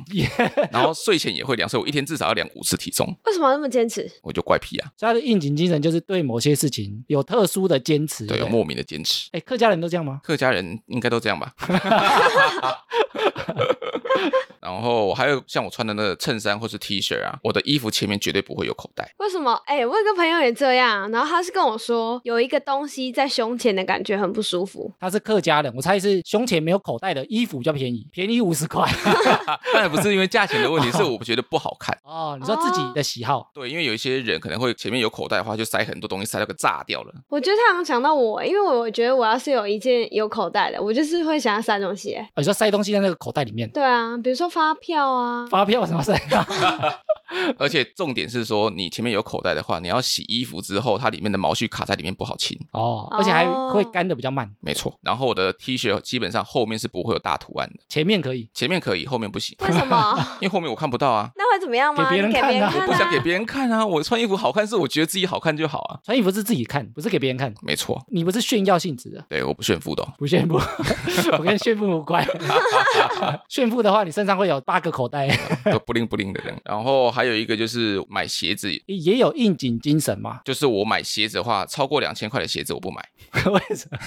[0.73, 4.11] 然后睡前也会量，所以我一天至少要量五次体重，为什么要那么坚持？
[4.23, 8.27] 我就怪癖啊，所以他的应景精神就是对某些事情有特殊的坚持。
[8.27, 9.29] 对，有莫名的坚持。
[9.33, 10.21] 哎，客家人都这样吗？
[10.23, 11.55] 客家人应该都这样吧。
[14.61, 19.15] 然后还有像我穿的那个衬衫或是 T 恤啊，我的衣服前面绝对不会有口袋。
[19.19, 19.53] 为什么？
[19.67, 24.91] 哎、我有个朋友也这样，然后他是跟我说，有一个东西在胸前的感觉很不舒服。
[24.99, 28.91] 他是客家人，我猜是胸前没有口袋的衣服比较便宜，便宜五十块。
[29.75, 31.97] 当然不是因为价钱的问题，是我觉得不好看。
[32.03, 37.13] 哦，你说自己的喜好，对，因为有一些人可能会前面有口袋的话，就塞很多东西，塞到个炸掉了。
[37.29, 42.15] 我觉得他好像想到我，因为我觉得我要是有一件有口袋的，我就是会想要塞东西。
[42.15, 46.15] 哎哦你说塞东西在那个口袋里面，对啊，比如说发票啊，发票什么塞？
[47.59, 52.57] 而且重点是说，你前面有口袋的话，你要洗衣服之后，它里面的毛絮卡在里面不好清。
[52.73, 54.95] 哦，而且还会干的比较慢，没错。
[55.03, 58.49] 然后我的 T 恤基本上后面是不会有大图案的，前面可以。
[58.55, 60.15] 前面可以，后面不行，为什么？
[60.41, 61.31] 因为后面我看不到啊。
[61.37, 62.11] 那会怎么样吗？
[62.11, 65.99] 给别人看啊看、啊，我不想给别人看啊，我穿衣服好看是我觉得自己好看就好啊。
[66.05, 67.53] 穿衣服是自己看，不是给别人看。
[67.63, 70.13] 没错，你不是炫耀性质的，对，我不炫富的、哦。
[70.19, 70.55] 不炫富，
[71.39, 72.27] 我跟炫富无关。
[73.49, 75.29] 炫富的话，你身上会有八个口袋，
[75.71, 76.55] 都不灵不灵的人。
[76.65, 80.41] 然后还有一个就是买鞋子，也有应景精神嘛？
[80.45, 83.05] 就是我买鞋子的话，超过两千块的鞋子我不买。
[83.51, 83.99] 为什么？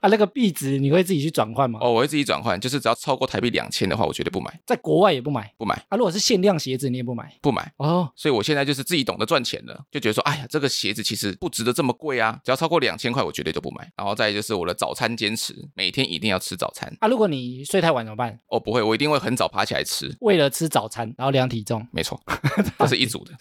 [0.00, 1.78] 啊，那个币值你会自己去转换吗？
[1.82, 5.96] 哦，我会自己转换，就是只要超过台币两千的话，我绝对不买，在国外也不买不买，啊？
[5.96, 7.72] 如果是限量鞋子，你也不买不买。
[7.78, 8.10] 哦？
[8.14, 13.90] 所以我现在就是自己懂得赚钱了，就觉得说，哎呀，这个鞋子其实不值得这么贵啊，只要超过两千块，我绝对都不买。
[13.96, 16.94] 然后再就是我的早餐坚持，每天一定要吃早餐。
[17.00, 18.38] 啊，如果你睡太晚怎么办？
[18.48, 20.14] 哦，不会，我一定会很早爬起来吃。
[20.20, 22.20] 为了吃早餐，然后量体重，没错，
[22.78, 23.32] 这是一组的，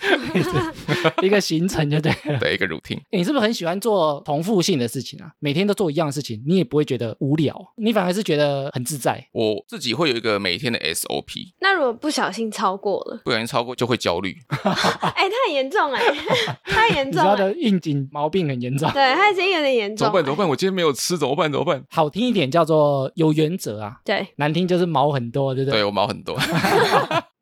[1.22, 2.39] 一个行程就对了。
[2.39, 2.97] 对一个 routine。
[3.11, 5.32] 欸你是不是很喜欢做重复性的事情啊？
[5.39, 9.24] 每天都做一样的事情，你也不会觉得无聊，你反而是觉得很自在。
[9.34, 14.36] 我自己会有一个每天的 SOP，那如果不小心超过了，不小心超过就会焦虑。
[14.51, 16.01] 哎、太严重哎、
[16.66, 17.53] 太严你知道重了。
[17.53, 18.89] 的应景毛病很严重。
[18.91, 20.12] 对，他已经有点严重了。
[20.12, 20.24] 怎么办？
[20.26, 20.47] 怎么办？
[20.47, 21.51] 我今天没有吃，怎么办？
[21.51, 21.84] 怎么办？
[21.89, 25.80] 好听一点叫做有原则啊，对，难听就是毛很多，对不对？
[25.80, 26.38] 对我毛很多。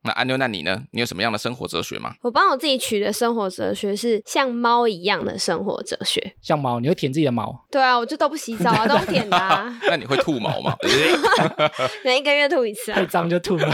[0.04, 0.82] 那安妞，那你呢？
[0.92, 2.14] 你有什么样的生活哲学吗？
[2.22, 6.36] 我帮我自己取的生活哲学是像猫一样的生活哲学。
[6.42, 10.76] 像猫，你会舔自己的毛，对啊，我就都不洗澡啊，都不舔的啊， 那你会吐毛吗？
[12.06, 13.06] 每一个月吐一次太啊。
[13.06, 13.70] 脏就吐了。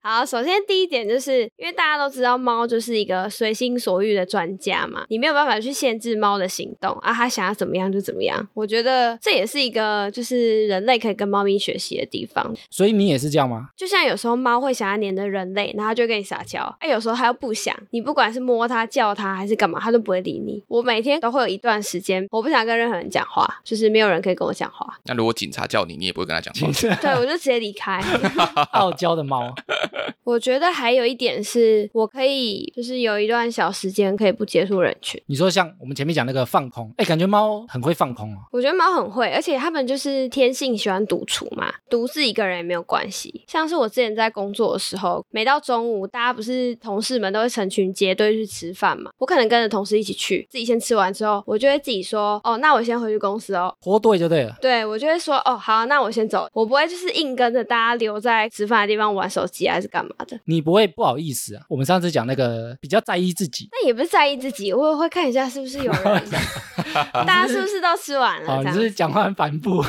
[0.00, 8.46] 好，首先第一点就是因为大家都知道猫就是一个随心所欲的专家嘛，你没有办法去限制猫的行动啊，它想要怎么样就怎么样。
[8.54, 12.54] 我觉得这也是一个就是人类可以跟猫咪学习的地方。
[12.70, 13.70] 所以你也是这样吗？
[13.76, 16.62] 就像有时候猫会想要黏着人类，然后它就跟你撒娇。
[16.80, 20.62] 哎，有时候他又不想，你不管是摸他、叫他还是干嘛，他都不会理你。
[20.68, 28.02] 我每天都会有一段时间，我不想跟任何人讲话，就是没有人可以跟我讲话， 那如果警察叫你，你也不会跟他讲话对我就直接离开。
[28.72, 29.54] 傲娇的猫，
[30.24, 35.20] 我觉得还有一点是我可以，就是有一段小时间可以不接触人群。
[35.26, 38.38] 你说像我们前面讲那个放空，哎，感觉猫很会放空哦。
[38.50, 43.44] 我觉得猫很会，而且它们就是天性喜欢独处嘛，独自一个人也没有关系。
[43.46, 49.10] 像是我之前在工作的时候，候，每到中午，大家不是同事们都会成群结队去吃饭嘛？
[49.18, 53.74] 我可能跟着同事一起去，自己先吃完之后，我就会自己说，哦，那我先回去公司哦。
[53.80, 54.56] 活对就对了。
[54.60, 60.38] 对，我就会说，哦，好，那我先走，我不会就是硬跟着大家留在吃饭的地方玩手机还是干嘛的。
[60.44, 61.62] 你不会不好意思啊？
[61.68, 66.24] 我们上次讲那个比较在意自己，那也不是在意自己，我也会看一下是不是有人，
[67.12, 68.52] 大家是不是都吃完了？
[68.52, 69.82] 哦，你是讲话很反复，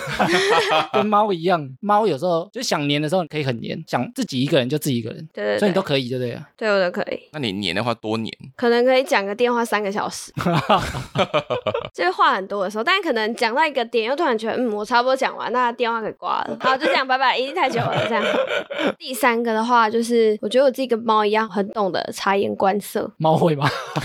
[0.94, 1.70] 跟猫一样。
[1.82, 6.40] 猫有时候就想黏的时候可以很黏，想自己一个人就自己一个人，对对对，所以你都可以，对不对？
[6.58, 10.32] 对我都可以，那你黏的话多黏，可能可以讲个电话三个小时，
[11.96, 18.22] 就是话很多的时候，但可能讲到一个点，又突然觉得，嗯，我差不多讲完，那电话给挂了， 好，就这样，拜拜，已经太久了，这样。
[19.00, 23.10] 第三个的话，就是我觉得我自己跟猫一样，很懂得察言观色。
[23.18, 23.70] 猫会吗？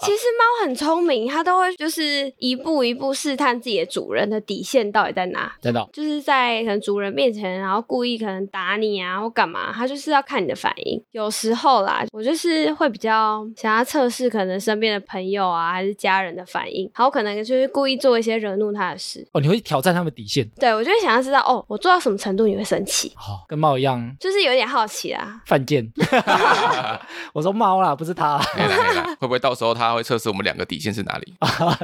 [0.00, 5.52] 其实猫很聪明，它都会就是一步一步试探自己的主人的底线到底在哪。
[5.60, 11.02] 真的哦、就是在可能主人面前，然后故意可能打你啊或干嘛，它就是要看你的反应。
[11.12, 19.26] 有时候啦，我就是会比较想要测试可能身边的朋友啊还是家人的反应，然后可能就是故意做一些惹怒他的事。
[19.32, 20.48] 哦，你会挑战他们底线。
[20.58, 25.40] 对我就会想要知道哦，我做到什么程度你会生气，好、跟猫一样就是有点好奇啦。
[25.46, 25.90] 犯贱。
[27.32, 28.44] 我说猫啦，不是它 啦。
[28.54, 31.34] 嘿啦嘿啦会不会到时候他会测试我们两个底线是哪里？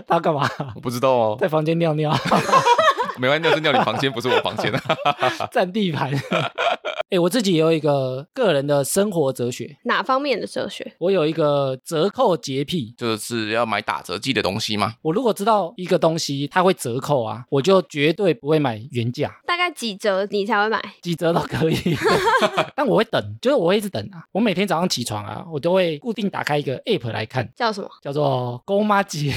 [0.06, 0.48] 他干嘛？
[0.74, 2.12] 我不知道哦，在房间尿尿，
[3.18, 4.80] 没关系，那是尿你房间，不是我房间啊。
[5.50, 6.10] 占地盘。
[7.14, 10.94] 哎、我自己也有一个个人的生活哲学，哪方面的哲学？
[10.98, 12.92] 我有一个折扣洁癖。
[12.98, 14.94] 就是要买打折季的东西吗？
[15.00, 20.82] 我如果知道一个东西它会折扣啊，我就绝对不会买原价，大概几折你才会买？
[21.02, 21.76] 几折都可以。
[22.74, 24.24] 但我会等，就是我会一直等啊。
[24.32, 27.88] 我每天早上起床啊，我都会固定打开一个 app 来看，叫什么？
[28.02, 29.32] 叫做勾妈吉。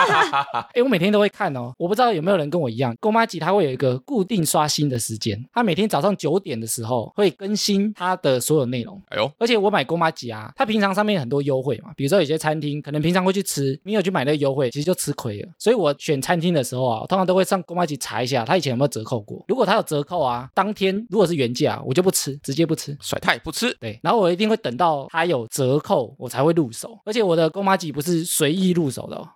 [0.72, 1.74] 哎、我每天都会看哦。
[1.76, 9.00] 我不知道有没有人跟我一样，勾妈吉它会有一个固定刷新的时间，它每天早上九点的时候会更新它的所有内容。
[9.08, 15.48] 哎呦，而且我买公妈吉啊，它平常上面很多优惠嘛，比如说有些餐厅可能平常会去吃，没有去买那个优惠，其实就吃亏了。
[15.58, 19.44] 所以我选餐厅的时候啊，通常都会上公妈吉查一下，它以前有没有折扣过。
[19.48, 22.96] 如果它有折扣啊，当天如果是原价，我就不吃，直接不吃。
[23.00, 26.98] 甩太不吃，对，然后我一定会等到它有折扣，我才会入手。
[27.04, 29.28] 而且我的公妈吉不是随意入手的哦，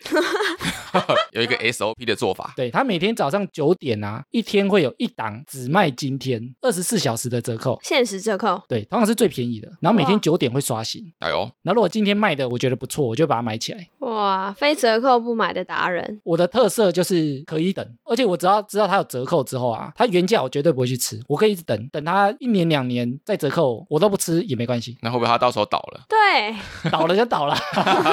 [1.33, 2.53] 有一个 SOP 的做法。
[2.57, 8.61] 对，他每天早上九点啊，一天会有一档只卖今天二十四小时的折扣，限时折扣？
[8.69, 9.69] 对，通常是最便宜的。
[9.81, 11.03] 然后每天九点会刷新。
[11.21, 13.89] 哎呦，然后如果今天卖的我觉得不错，我就把它买起来。
[14.01, 16.21] 哇，非折扣不买的达人。
[16.25, 26.01] 我的特色就是可以等，而且我只要知道它有折扣之后啊，它原价我绝对不会去吃，我可以一直等，等它一年两年再折扣，我都不吃也没关系，那会不会它到时候倒了？
[26.09, 26.57] 对，
[26.91, 27.57] 倒了就倒了，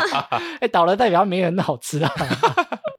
[0.61, 2.11] 哎，倒了代表它没人好吃啊。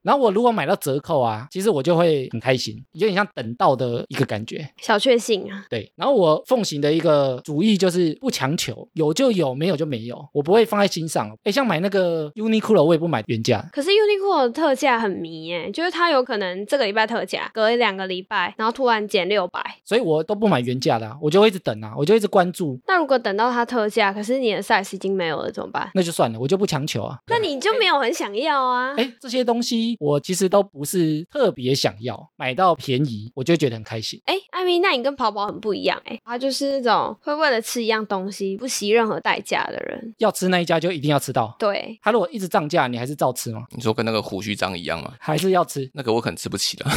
[0.04, 4.68] 然后我如果买到折扣啊，其实我就会很开心，有点像等到的一个感觉。
[4.80, 5.64] 小确幸啊。
[5.70, 11.34] 对，然后我奉行的一个主义就是不强求，有就有，没有就没有，我不会放在心上。
[11.44, 19.62] 哎，像买那个 Uniqlo，我也不买原价，可是 Uniqlo 的特价很迷耶，就是它有可能这个礼拜特价，隔一两个礼拜，然后突然减六百。
[19.84, 25.90] 所以我都不买原价的啊、我就会一直等啊，我就一直关注，那如果等到它特价，可是你的 size 已经没有了，怎么办？
[25.94, 27.18] 那就算了，我就不强求啊。
[27.28, 28.94] 那你就没有很想要啊？
[28.96, 34.20] 哎，这些东西我其实都不是特别想要，买到便宜我就觉得很开心。
[34.24, 40.14] 哎，艾米，那你跟跑跑很不一样哎，他就是那种会为了吃一样东西不惜任何代价的人。
[40.18, 43.64] 要吃那一家就一定要吃到，对，他如果一直涨价，你还是照吃吗？
[43.70, 45.14] 你说跟那个胡须章一样吗？
[45.18, 45.88] 还是要吃？
[45.94, 46.90] 那个我可能吃不起了。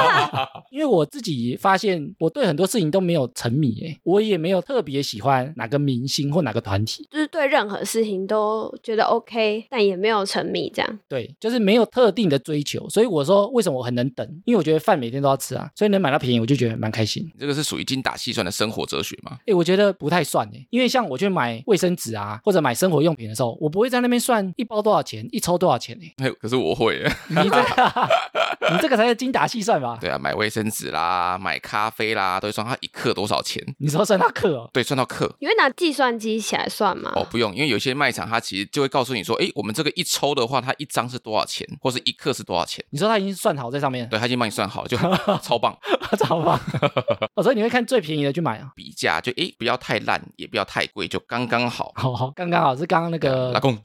[0.70, 10.98] 因为我自己发现，我对很多事情都没有沉迷，哎，我也没有特别喜欢哪个明星或哪个团体，就是对任何事情都觉得 OK，但也没有沉迷这样。
[11.08, 12.88] 对，就是没有特定的追求。
[12.88, 14.26] 所以我说，为什么我很能等？
[14.46, 17.28] 因为我觉得饭每天都要吃啊，所以能买到便宜，我就觉得蛮开心。
[17.38, 19.36] 这个是属于精打细算的生活哲学吗？
[19.46, 26.26] 哎，我觉得不太算哎，因为像我去买卫生纸啊，或者买生活用品的时候，我不会在那边算一包多少钱，一抽多少钱哎。
[26.26, 27.12] 哎，可是我会耶。
[27.28, 28.08] 你这个，
[28.72, 29.98] 你这个才是精打细算吧？
[30.00, 33.62] 对啊，买卫生纸啦，买咖啡啦，都会算它一克多少钱。
[33.78, 34.70] 你说算到克哦？
[34.72, 35.34] 对，算到克。
[35.40, 37.12] 你会拿计算机起来算吗？
[37.16, 42.84] 哦，不用，因为有些卖场它其实就会告诉你说，哎，我们这个一抽的话，它一张是多少钱，或是一克是多少钱。
[42.90, 44.96] 你说他已经算好在上面，对，他已经帮你算好了，就
[45.42, 45.76] 超棒。
[46.18, 46.60] 超棒。
[47.34, 48.70] 哦，所以你会看最便宜的去买啊？
[48.74, 51.92] 比价就诶，不要太烂，也不要太贵，就刚刚好。
[51.94, 53.60] 好好，刚刚好是刚刚那个老。
[53.60, 53.76] 公，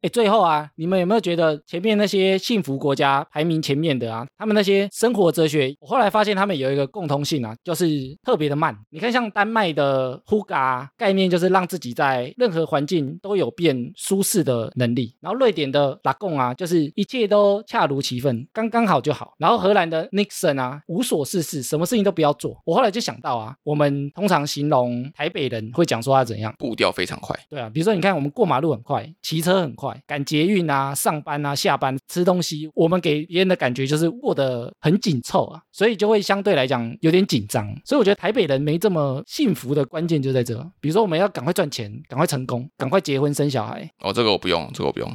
[0.00, 7.86] 哎，最后啊，你们有没有觉得前面那些幸福国家排名前面的啊，他们那些生活哲学，我后来发现他们有一个共通性啊，就是
[8.24, 8.76] 特别的慢。
[8.90, 16.45] 你看，像丹麦的 Huga 啊概念就是让自己在任何环境都有变舒适的能力，然后瑞典的拉贡啊。
[16.46, 19.34] 啊，就是一切都恰如其分，刚刚好就好。
[19.38, 22.60] 然后荷兰的 Nixon 啊，无所事事，什么事情都不要做。
[22.64, 37.66] 我后来就想到啊，我们通常形容台北人会讲说他怎样，步调非常快，对啊，比如说你看我们过马路很快，骑车很快，赶捷运啊、上班啊、下班吃东西，我们给别人的感觉就是过得很紧凑啊，所以就会相对来讲有点紧张。
[37.84, 43.88] 所以我觉得台北人没这么幸福的关键就在这，比如说我们要赶快赚钱、赶快成功、赶快结婚生小孩。
[44.00, 45.10] 哦，这个我不用，这个我不用。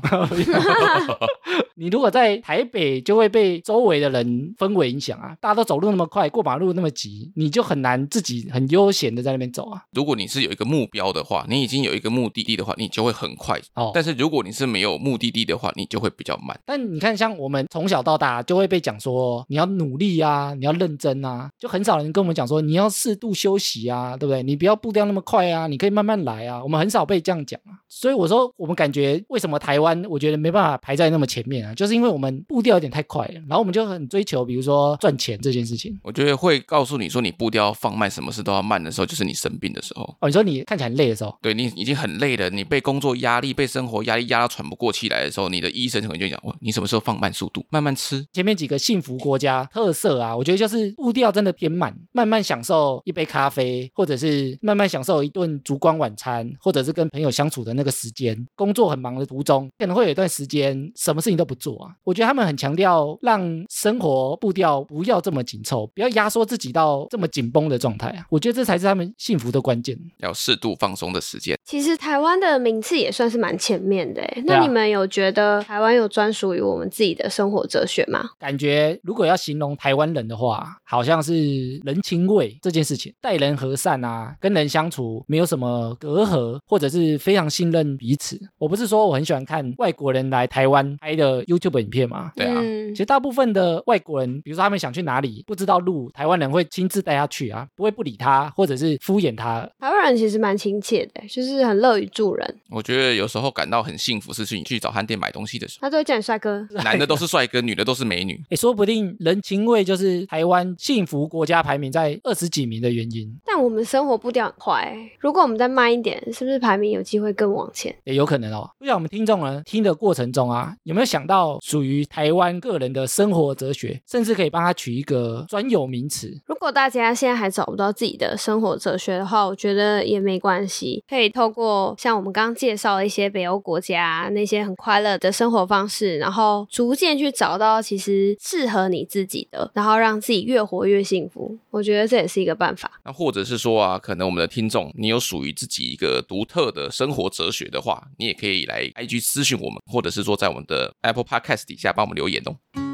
[1.75, 9.83] 你如果在台北，就会被周围的人氛围影响啊，大家都走路那么快，过马路那么急，你就很难自己很悠闲的在那边走啊。
[9.93, 13.59] 如果你是有一个目标的话，你已经有一个目的地的话，你就会很快。
[13.75, 16.59] 哦，但是如果你是没有目的地的话，你就会比较慢。
[16.65, 24.43] 但你看，像我们从小到大就会被讲说，你要努力啊，你要认真啊，就很少人跟我们讲说你要适度休息啊，对不对？
[24.43, 26.61] 你不要步调那么快啊，你可以慢慢来啊。
[26.63, 27.79] 我们很少被这样讲啊。
[27.87, 35.97] 所以我说，我们感觉为什么台湾，我觉得没办法排在那么前面啊，就是因为我们步调有点太快了，然后我们就很追求，比如说赚钱这件事情。
[36.03, 40.03] 我觉得会告诉你说，你步调要放慢，什么事都要慢的时候，就是你生病的时候。
[40.19, 48.25] 哦，你说你看起来很累的时候，对你已经很累了，你被工作压力、被生活压力压到喘不过气来的时候，你的医生可能就讲：，哦，你什么时候放慢速度，慢慢吃。
[48.33, 58.37] 前面几个幸福国家特色啊，我觉得就是步调真的偏慢，慢慢享受一杯咖啡，或者是慢慢享受一顿烛光晚餐，或者是跟朋友相处的那个时间。
[58.55, 61.91] 工作很忙的途中，可能会有一段时间什么事情都不做啊。
[62.03, 68.25] 我觉得他们很强调让生活步调不要这么紧凑，不要压缩自己到这么紧绷的状态啊。
[68.29, 69.97] 我觉得这才是他们幸福的关键。
[70.19, 71.57] 要适度放松的时间。
[71.65, 78.29] 其实台湾的名次也算是蛮前面的那你们有觉得台湾有专属于我们自己的生活哲学吗？
[78.37, 88.39] 感觉如果要形容台湾人的话，好像是人情味这件事情，待人和善啊，跟人相处没有什么隔阂，或者是非常信任彼此。
[88.57, 99.61] 我不是说我很喜欢看外国人来台湾拍的 YouTube 影片嘛，对啊，嗯其实大部分的外国人，比如说他们想去哪里不知道路，台湾人会亲自带他去啊，不会不理他，或者是敷衍他。
[99.79, 106.67] 台湾人其实蛮亲切的，就是很乐于助人，我觉得有时候感到很幸福，是去你去早餐店买东西的时候他都会叫你帅哥。
[106.83, 108.41] 男的都是帅哥，女的都是美女。
[108.49, 117.95] 哎，说不定人情味就是台湾幸福国家排名在二十几名的原因，但我们生活步调很快欸，如果我们再慢一点，是不是排名有机会更往前？
[118.03, 118.69] 也有可能哦。
[118.77, 126.41] 不知道我们听众呢听的过程中啊，有没有想到属于台湾个人的生活哲学，甚至可以帮他取一个专有名词？
[126.47, 141.57] 如果大家现在还找不到自己的生活哲学的话，我觉得也没关系，可以透过像我们刚刚介绍的一些北欧国家那些很快乐的生活方式，然后逐渐去找到其实适合你自己的，然后让自己越活越幸福。
[141.69, 142.91] 我觉得这也是一个办法。
[143.05, 152.90] 那或者是说啊，可能我们的听众，你有属于自己一个独特的生活哲学的话，你也可以来 IG 咨询我们，或者是说在我们的 Apple Podcast 底下帮我们留言哦。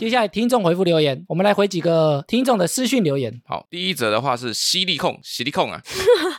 [0.00, 3.38] 接下来听众回复留言，我们来回几个听众的私讯留言。
[3.46, 5.78] 好，第一则的话是犀利控，犀利控啊，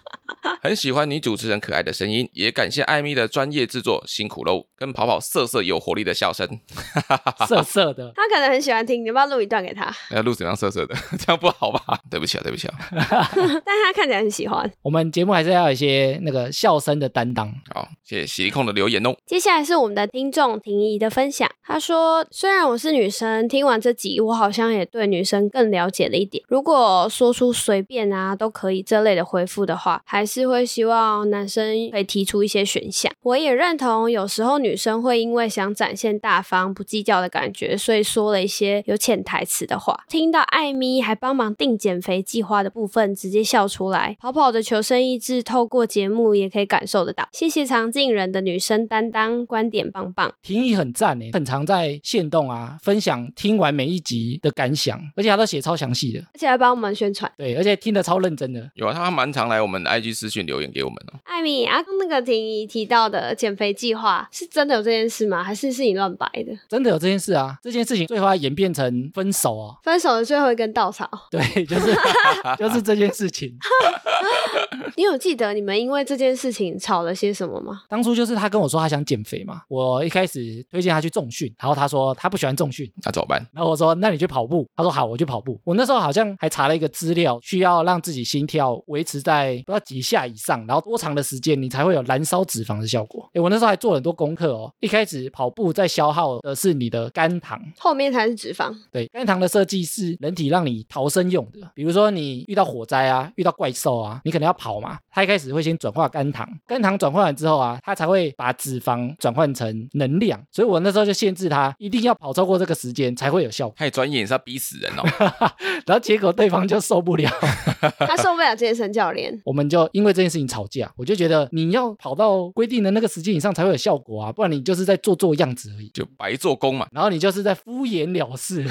[0.64, 4.66] 很喜欢女主持人可爱的声音，也感谢艾米的专业制作，辛苦喽。
[4.76, 6.60] 跟跑跑瑟瑟有活力的笑声，
[7.48, 9.96] 瑟瑟的，他可能很喜欢听，你要不要录一段给他？
[10.10, 10.96] 要录怎样瑟瑟的？
[11.20, 12.00] 这样不好吧？
[12.10, 12.76] 对不起啊，对不起啊。
[12.92, 14.68] 但他看起来很喜欢。
[14.82, 17.48] 我们节目还是要有一些那个笑声的担当。
[17.76, 19.16] 好，谢谢犀利控的留言哦。
[19.28, 21.48] 接下来是我们的听众婷宜的分享。
[21.64, 26.42] 她说：“虽然我是女生，听完这集，我好像也对女生更了解了一点。
[26.48, 33.12] 如果说出随便啊都可以这类的回复的话，还是会希望男生可以提出一些选项。
[33.24, 40.06] 我也认同，有时候女生会因为想展现大方、不计较的感觉，所以说了一些有潜台词的话。
[40.08, 44.16] 听到艾米还帮忙定减肥计划的部分，直接笑出来。
[44.22, 47.28] 跑跑的求生意志，透过节目也可以感受得到。
[47.34, 50.34] 谢谢常进人的女生担当，观点棒棒。
[50.42, 57.30] 婷宜很赞诶，很常在线动啊分享听完每一集的感想，而且他都写超详细的，而且还帮我们宣传。
[57.36, 58.70] 对，而且听得超认真的。
[58.76, 61.20] 有啊，他蛮常来我们的 IG 私讯留言给我们哦。
[61.24, 65.44] 艾米啊，那个婷宜提到的减肥计划是真的有这件事吗？
[65.44, 66.56] 还是是你乱掰的？
[66.70, 67.58] 真的有这件事啊！
[67.64, 69.76] 这件事情最后还演变成分手哦。
[69.82, 71.96] 分手的最后一根稻草，对，就是
[72.60, 73.58] 就是这件事情。
[74.98, 77.82] 你有记得你们因为这件事情吵了些什么吗？
[77.90, 83.46] 当初就是他跟我说他想减肥嘛，我一开始推荐他去重训，然后他说他不喜欢重训，那怎么办？
[83.54, 85.60] 然后我说那你去跑步，他说好，我去跑步。
[85.64, 93.30] 我那时候好像还查了一个资料，需要让自己心跳维持在不知道几下以上，然后多长的时间你才会有燃烧脂肪的效果？
[93.34, 94.72] 诶，我那时候还做很多功课哦。
[94.82, 98.76] 一开始跑步在消耗的是你的肝糖，后面才是脂肪。
[98.92, 101.60] 对，肝糖的设计是人体让你逃生用的。
[101.74, 110.42] 比如说你遇到火灾啊，遇到怪兽啊，你可能要跑嘛，它一开始会先转化肝糖，肝糖转换完之后啊，它才会把脂肪转换成能量。
[110.52, 113.76] 所以我那时候就限制它，一定要跑超过这个时间才会有效果。
[113.78, 115.04] 太专业，你是要逼死人哦。
[115.86, 117.30] 然后结果对方就受不了，
[118.00, 119.40] 他受不了健身教练。
[119.46, 120.92] 我们就因为这件事情吵架。
[120.98, 125.90] 我就觉得你要跑到规定的那个时间以上才会有效果啊，不然你就是在做做样子而已。
[125.94, 126.88] 就白做工嘛。
[126.92, 128.66] 然后你就是在敷衍了事，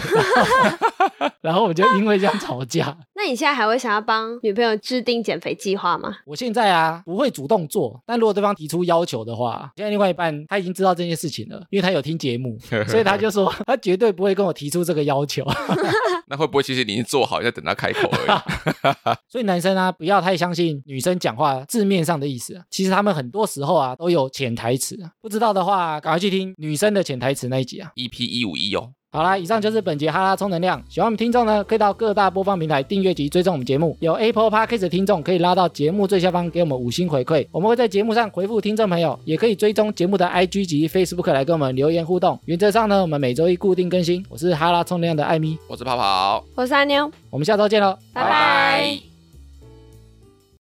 [1.43, 2.97] 然后我们就因为这样吵架。
[3.23, 6.17] 那你现在还会想要帮女朋友制定减肥计划吗？
[6.25, 12.59] 我现在啊不会主动做，但如果对方提出要求的话，现在另外一半他已经知道这件事情了，因为他有听节目，
[12.89, 15.45] 所以他就说他绝对不会跟我提出这个要求。
[16.29, 19.17] 那会不会其实你已经做好，在等他开口而已？
[19.29, 24.99] 所以男生啊，不要太相信女生讲话字面上的意思，其实他们很多时候啊都有潜台词。
[25.03, 28.93] 啊不知道的话，赶快去听女生的潜台词那一集啊，EP 一五一哦。
[29.13, 30.81] 好啦，以上就是本集哈拉充能量。
[30.89, 33.97] 喜欢我们听众呢，可以到各大播放平台订阅及追踪我们节目。
[33.99, 39.19] 有 Apple Podcast 的听众可以拉到节目最下方给我们五星回馈，我们会在节目上回复听众朋友。
[39.25, 42.39] 也可以追踪节目的 IG 及 Facebook 来跟我们留言互动。
[42.45, 44.25] 原则上呢，我们每周一固定更新。
[44.29, 49.10] 我是哈拉充能量的艾米，我是泡泡，我是阿妞，我们下周见喽，拜拜。